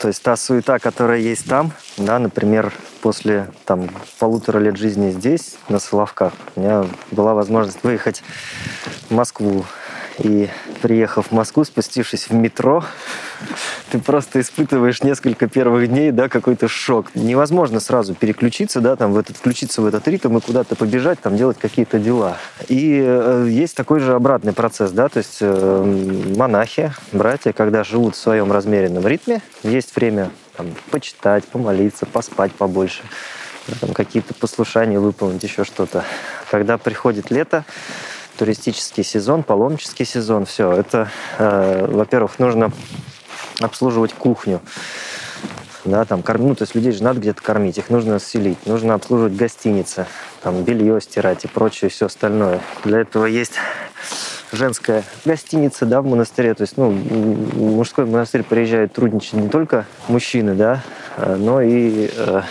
То 0.00 0.08
есть 0.08 0.20
та 0.22 0.34
суета, 0.34 0.80
которая 0.80 1.20
есть 1.20 1.48
там, 1.48 1.72
да, 1.96 2.18
например, 2.18 2.72
после 3.02 3.48
там, 3.64 3.88
полутора 4.18 4.58
лет 4.58 4.76
жизни 4.76 5.10
здесь, 5.10 5.56
на 5.68 5.78
Соловках, 5.78 6.32
у 6.56 6.60
меня 6.60 6.86
была 7.12 7.34
возможность 7.34 7.84
выехать 7.84 8.24
в 9.08 9.14
Москву. 9.14 9.64
И 10.18 10.48
приехав 10.80 11.28
в 11.28 11.32
Москву, 11.32 11.64
спустившись 11.64 12.28
в 12.28 12.34
метро, 12.34 12.84
ты 13.90 13.98
просто 13.98 14.40
испытываешь 14.40 15.02
несколько 15.02 15.48
первых 15.48 15.88
дней, 15.88 16.12
да, 16.12 16.28
какой-то 16.28 16.68
шок. 16.68 17.14
Невозможно 17.14 17.80
сразу 17.80 18.14
переключиться, 18.14 18.80
да, 18.80 18.94
там, 18.94 19.12
в 19.12 19.18
этот, 19.18 19.36
включиться 19.36 19.82
в 19.82 19.86
этот 19.86 20.06
ритм 20.06 20.36
и 20.36 20.40
куда-то 20.40 20.76
побежать, 20.76 21.20
там, 21.20 21.36
делать 21.36 21.58
какие-то 21.58 21.98
дела. 21.98 22.36
И 22.68 23.02
э, 23.04 23.48
есть 23.50 23.76
такой 23.76 23.98
же 24.00 24.14
обратный 24.14 24.52
процесс, 24.52 24.92
да, 24.92 25.08
то 25.08 25.18
есть 25.18 25.38
э, 25.40 26.32
монахи, 26.36 26.92
братья, 27.12 27.52
когда 27.52 27.82
живут 27.82 28.14
в 28.14 28.18
своем 28.18 28.52
размеренном 28.52 29.06
ритме, 29.06 29.42
есть 29.64 29.96
время 29.96 30.30
там, 30.56 30.68
почитать, 30.90 31.44
помолиться, 31.44 32.06
поспать 32.06 32.52
побольше, 32.52 33.02
там, 33.80 33.92
какие-то 33.92 34.32
послушания 34.34 35.00
выполнить, 35.00 35.42
еще 35.42 35.64
что-то. 35.64 36.04
Когда 36.50 36.78
приходит 36.78 37.32
лето, 37.32 37.64
туристический 38.36 39.04
сезон, 39.04 39.42
паломнический 39.42 40.04
сезон, 40.04 40.46
все, 40.46 40.72
это, 40.72 41.08
э, 41.38 41.86
во-первых, 41.90 42.38
нужно 42.38 42.70
обслуживать 43.60 44.12
кухню, 44.12 44.60
да, 45.84 46.04
там, 46.04 46.22
корм... 46.22 46.48
ну, 46.48 46.54
то 46.54 46.62
есть 46.62 46.74
людей 46.74 46.92
же 46.92 47.02
надо 47.02 47.20
где-то 47.20 47.42
кормить, 47.42 47.78
их 47.78 47.90
нужно 47.90 48.18
селить, 48.18 48.66
нужно 48.66 48.94
обслуживать 48.94 49.36
гостиницы, 49.36 50.06
там, 50.42 50.62
белье 50.62 51.00
стирать 51.00 51.44
и 51.44 51.48
прочее, 51.48 51.90
все 51.90 52.06
остальное. 52.06 52.60
Для 52.84 53.00
этого 53.00 53.26
есть 53.26 53.54
женская 54.52 55.04
гостиница, 55.24 55.84
да, 55.86 56.00
в 56.00 56.06
монастыре, 56.06 56.54
то 56.54 56.62
есть, 56.62 56.76
ну, 56.76 56.90
в 56.90 57.76
мужской 57.76 58.06
монастырь 58.06 58.42
приезжают 58.42 58.92
трудничать 58.92 59.34
не 59.34 59.48
только 59.48 59.86
мужчины, 60.08 60.54
да, 60.54 60.82
э, 61.16 61.36
но 61.36 61.60
и 61.60 62.10
э, 62.16 62.42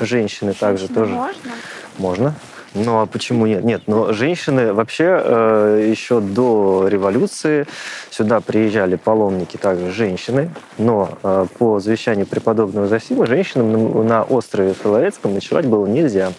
женщины 0.00 0.52
также 0.52 0.88
тоже. 0.88 1.12
Можно? 1.12 1.52
Можно. 1.98 2.34
Ну 2.74 3.00
а 3.00 3.06
почему 3.06 3.46
нет? 3.46 3.62
Нет, 3.62 3.82
но 3.86 4.12
женщины 4.12 4.72
вообще 4.72 5.04
э, 5.06 5.88
еще 5.88 6.20
до 6.20 6.88
революции 6.88 7.68
сюда 8.10 8.40
приезжали 8.40 8.96
паломники, 8.96 9.56
также 9.56 9.92
женщины, 9.92 10.50
но 10.76 11.16
э, 11.22 11.46
по 11.56 11.78
завещанию 11.78 12.26
преподобного 12.26 12.88
Зосима 12.88 13.26
женщинам 13.26 13.70
на, 13.70 14.02
на 14.02 14.22
острове 14.24 14.74
Филовецком 14.74 15.34
ночевать 15.34 15.66
было 15.66 15.86
нельзя. 15.86 16.32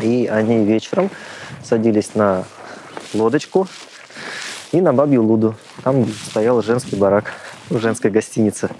И 0.00 0.30
они 0.30 0.64
вечером 0.64 1.10
садились 1.64 2.14
на 2.14 2.44
лодочку 3.12 3.66
и 4.70 4.80
на 4.80 4.92
Бабью 4.92 5.24
Луду. 5.24 5.56
Там 5.82 6.06
стоял 6.30 6.62
женский 6.62 6.94
барак, 6.94 7.32
женская 7.68 8.10
гостиница. 8.10 8.70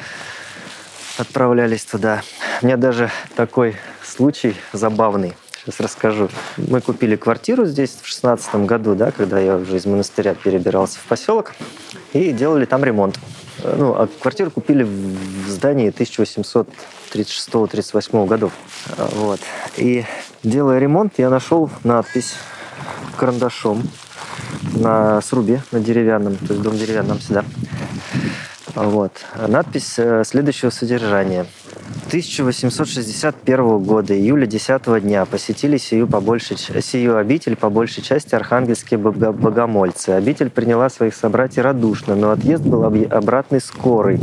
Отправлялись 1.18 1.84
туда. 1.84 2.22
У 2.62 2.66
меня 2.66 2.76
даже 2.76 3.10
такой 3.34 3.74
случай 4.04 4.54
забавный– 4.72 5.34
Сейчас 5.68 5.80
расскажу. 5.80 6.28
Мы 6.56 6.80
купили 6.80 7.16
квартиру 7.16 7.66
здесь 7.66 7.98
в 8.00 8.06
шестнадцатом 8.06 8.64
году, 8.64 8.94
да, 8.94 9.10
когда 9.10 9.38
я 9.38 9.56
уже 9.56 9.76
из 9.76 9.84
монастыря 9.84 10.32
перебирался 10.32 10.98
в 10.98 11.02
поселок, 11.02 11.52
и 12.14 12.32
делали 12.32 12.64
там 12.64 12.82
ремонт. 12.84 13.18
Ну, 13.62 13.92
а 13.92 14.08
квартиру 14.22 14.50
купили 14.50 14.84
в 14.84 15.46
здании 15.46 15.92
1836-38 15.92 18.26
годов. 18.26 18.54
Вот. 18.96 19.40
И 19.76 20.06
делая 20.42 20.78
ремонт, 20.78 21.18
я 21.18 21.28
нашел 21.28 21.68
надпись 21.84 22.36
карандашом 23.18 23.82
на 24.74 25.20
срубе, 25.20 25.62
на 25.70 25.80
деревянном, 25.80 26.36
то 26.36 26.54
есть 26.54 26.62
дом 26.62 26.78
деревянный 26.78 27.10
нам 27.10 27.20
сюда. 27.20 27.44
Вот. 28.74 29.12
Надпись 29.36 29.98
э, 29.98 30.24
следующего 30.24 30.70
содержания– 30.70 31.44
1861 32.08 33.78
года, 33.80 34.18
июля 34.18 34.46
10 34.46 35.02
дня, 35.02 35.26
посетили 35.26 35.76
сию, 35.76 36.06
по 36.06 36.20
большей, 36.20 36.56
сию 36.56 37.18
обитель 37.18 37.54
по 37.54 37.68
большей 37.68 38.02
части 38.02 38.34
архангельские 38.34 38.96
богомольцы. 38.96 40.10
Обитель 40.10 40.48
приняла 40.48 40.88
своих 40.88 41.14
собратьев 41.14 41.64
радушно, 41.64 42.16
но 42.16 42.30
отъезд 42.30 42.64
был 42.64 42.84
обратный 42.84 43.60
скорый. 43.60 44.20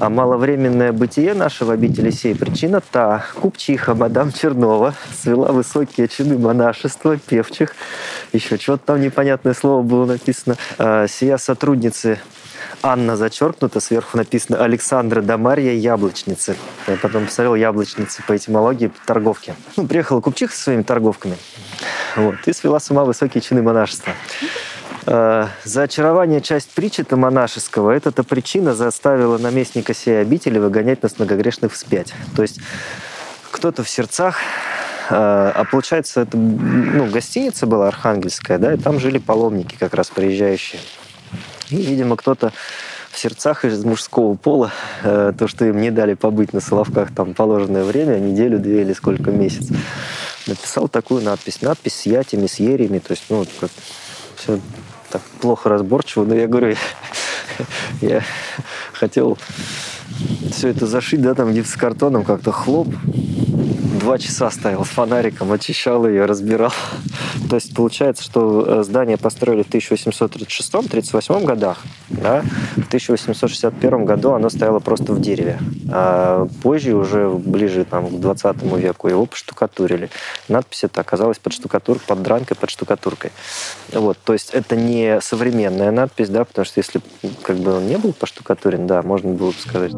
А 0.00 0.10
маловременное 0.10 0.92
бытие 0.92 1.34
нашего 1.34 1.74
обители 1.74 2.10
сей 2.10 2.34
причина 2.34 2.80
та. 2.80 3.24
Купчиха 3.40 3.94
мадам 3.94 4.32
Чернова 4.32 4.94
свела 5.22 5.52
высокие 5.52 6.08
чины 6.08 6.36
монашества, 6.36 7.16
певчих. 7.16 7.76
Еще 8.32 8.56
что-то 8.56 8.86
там 8.86 9.00
непонятное 9.00 9.54
слово 9.54 9.82
было 9.82 10.04
написано. 10.04 10.56
А, 10.78 11.06
сия 11.06 11.36
сотрудницы 11.36 12.18
Анна 12.82 13.16
зачеркнута, 13.16 13.80
сверху 13.80 14.16
написано 14.16 14.62
Александра 14.62 15.20
Дамарья 15.20 15.72
Яблочницы. 15.72 16.56
Я 16.86 16.96
потом 16.96 17.26
посмотрел 17.26 17.54
яблочницы 17.54 18.22
по 18.26 18.36
этимологии 18.36 18.90
торговки. 19.06 19.54
Ну, 19.76 19.86
приехала 19.86 20.20
купчиха 20.20 20.54
со 20.54 20.62
своими 20.62 20.82
торговками 20.82 21.36
вот, 22.16 22.36
и 22.46 22.52
свела 22.52 22.80
с 22.80 22.90
ума 22.90 23.04
высокие 23.04 23.42
чины 23.42 23.62
монашества. 23.62 24.14
Э, 25.06 25.48
за 25.64 25.82
очарование 25.82 26.40
часть 26.40 26.70
причета 26.70 27.16
монашеского 27.16 27.90
эта 27.90 28.22
причина 28.22 28.74
заставила 28.74 29.36
наместника 29.36 29.92
сей 29.92 30.22
обители 30.22 30.58
выгонять 30.58 31.02
нас 31.02 31.18
многогрешных 31.18 31.74
вспять. 31.74 32.14
То 32.34 32.42
есть 32.42 32.60
кто-то 33.50 33.84
в 33.84 33.90
сердцах 33.90 34.38
э, 35.10 35.14
а 35.14 35.64
получается, 35.70 36.22
это 36.22 36.38
ну, 36.38 37.06
гостиница 37.06 37.66
была 37.66 37.88
архангельская, 37.88 38.58
да, 38.58 38.72
и 38.72 38.78
там 38.78 39.00
жили 39.00 39.18
паломники 39.18 39.76
как 39.78 39.92
раз 39.92 40.08
приезжающие. 40.08 40.80
И, 41.70 41.76
видимо, 41.76 42.16
кто-то 42.16 42.52
в 43.10 43.18
сердцах 43.18 43.64
из 43.64 43.84
мужского 43.84 44.34
пола, 44.34 44.72
э, 45.02 45.32
то, 45.38 45.48
что 45.48 45.64
им 45.64 45.80
не 45.80 45.90
дали 45.90 46.14
побыть 46.14 46.52
на 46.52 46.60
Соловках 46.60 47.14
там 47.14 47.34
положенное 47.34 47.84
время, 47.84 48.18
неделю, 48.18 48.58
две 48.58 48.82
или 48.82 48.92
сколько 48.92 49.30
месяцев, 49.30 49.76
написал 50.46 50.88
такую 50.88 51.22
надпись. 51.22 51.62
Надпись 51.62 51.94
с 51.94 52.06
ятями, 52.06 52.46
с 52.46 52.56
ерями, 52.56 52.98
то 52.98 53.12
есть, 53.12 53.24
ну, 53.28 53.44
как 53.60 53.70
все 54.36 54.60
так 55.10 55.22
плохо 55.40 55.68
разборчиво, 55.68 56.24
но 56.24 56.34
я 56.34 56.46
говорю, 56.46 56.76
я 58.00 58.22
хотел 58.92 59.38
все 60.52 60.68
это 60.68 60.86
зашить, 60.86 61.22
да, 61.22 61.34
там 61.34 61.52
гипсокартоном 61.52 62.24
как-то 62.24 62.52
хлоп, 62.52 62.88
два 64.00 64.18
часа 64.18 64.50
стоял 64.50 64.84
с 64.84 64.88
фонариком, 64.88 65.52
очищал 65.52 66.08
ее, 66.08 66.24
разбирал. 66.24 66.72
То 67.50 67.56
есть 67.56 67.74
получается, 67.74 68.24
что 68.24 68.64
э, 68.66 68.82
здание 68.82 69.16
построили 69.16 69.62
в 69.62 69.68
1836-38 69.68 71.44
годах, 71.44 71.78
да? 72.08 72.42
в 72.76 72.86
1861 72.88 74.04
году 74.04 74.32
оно 74.32 74.48
стояло 74.50 74.80
просто 74.80 75.12
в 75.12 75.20
дереве. 75.20 75.58
А 75.90 76.48
позже, 76.62 76.94
уже 76.94 77.28
ближе 77.28 77.84
там, 77.84 78.08
к 78.08 78.20
20 78.20 78.62
веку, 78.78 79.08
его 79.08 79.26
поштукатурили. 79.26 80.10
Надпись 80.48 80.84
эта 80.84 81.00
оказалась 81.02 81.38
под 81.38 81.52
штукатуркой, 81.52 82.06
под 82.06 82.22
дранкой, 82.22 82.56
под 82.56 82.70
штукатуркой. 82.70 83.30
Вот, 83.92 84.18
то 84.24 84.32
есть 84.32 84.50
это 84.50 84.76
не 84.76 85.20
современная 85.20 85.90
надпись, 85.90 86.30
да, 86.30 86.44
потому 86.44 86.64
что 86.64 86.80
если 86.80 87.00
как 87.42 87.56
бы 87.56 87.76
он 87.76 87.86
не 87.86 87.98
был 87.98 88.12
поштукатурен, 88.12 88.86
да, 88.86 89.02
можно 89.02 89.30
было 89.32 89.50
бы 89.50 89.58
сказать. 89.58 89.92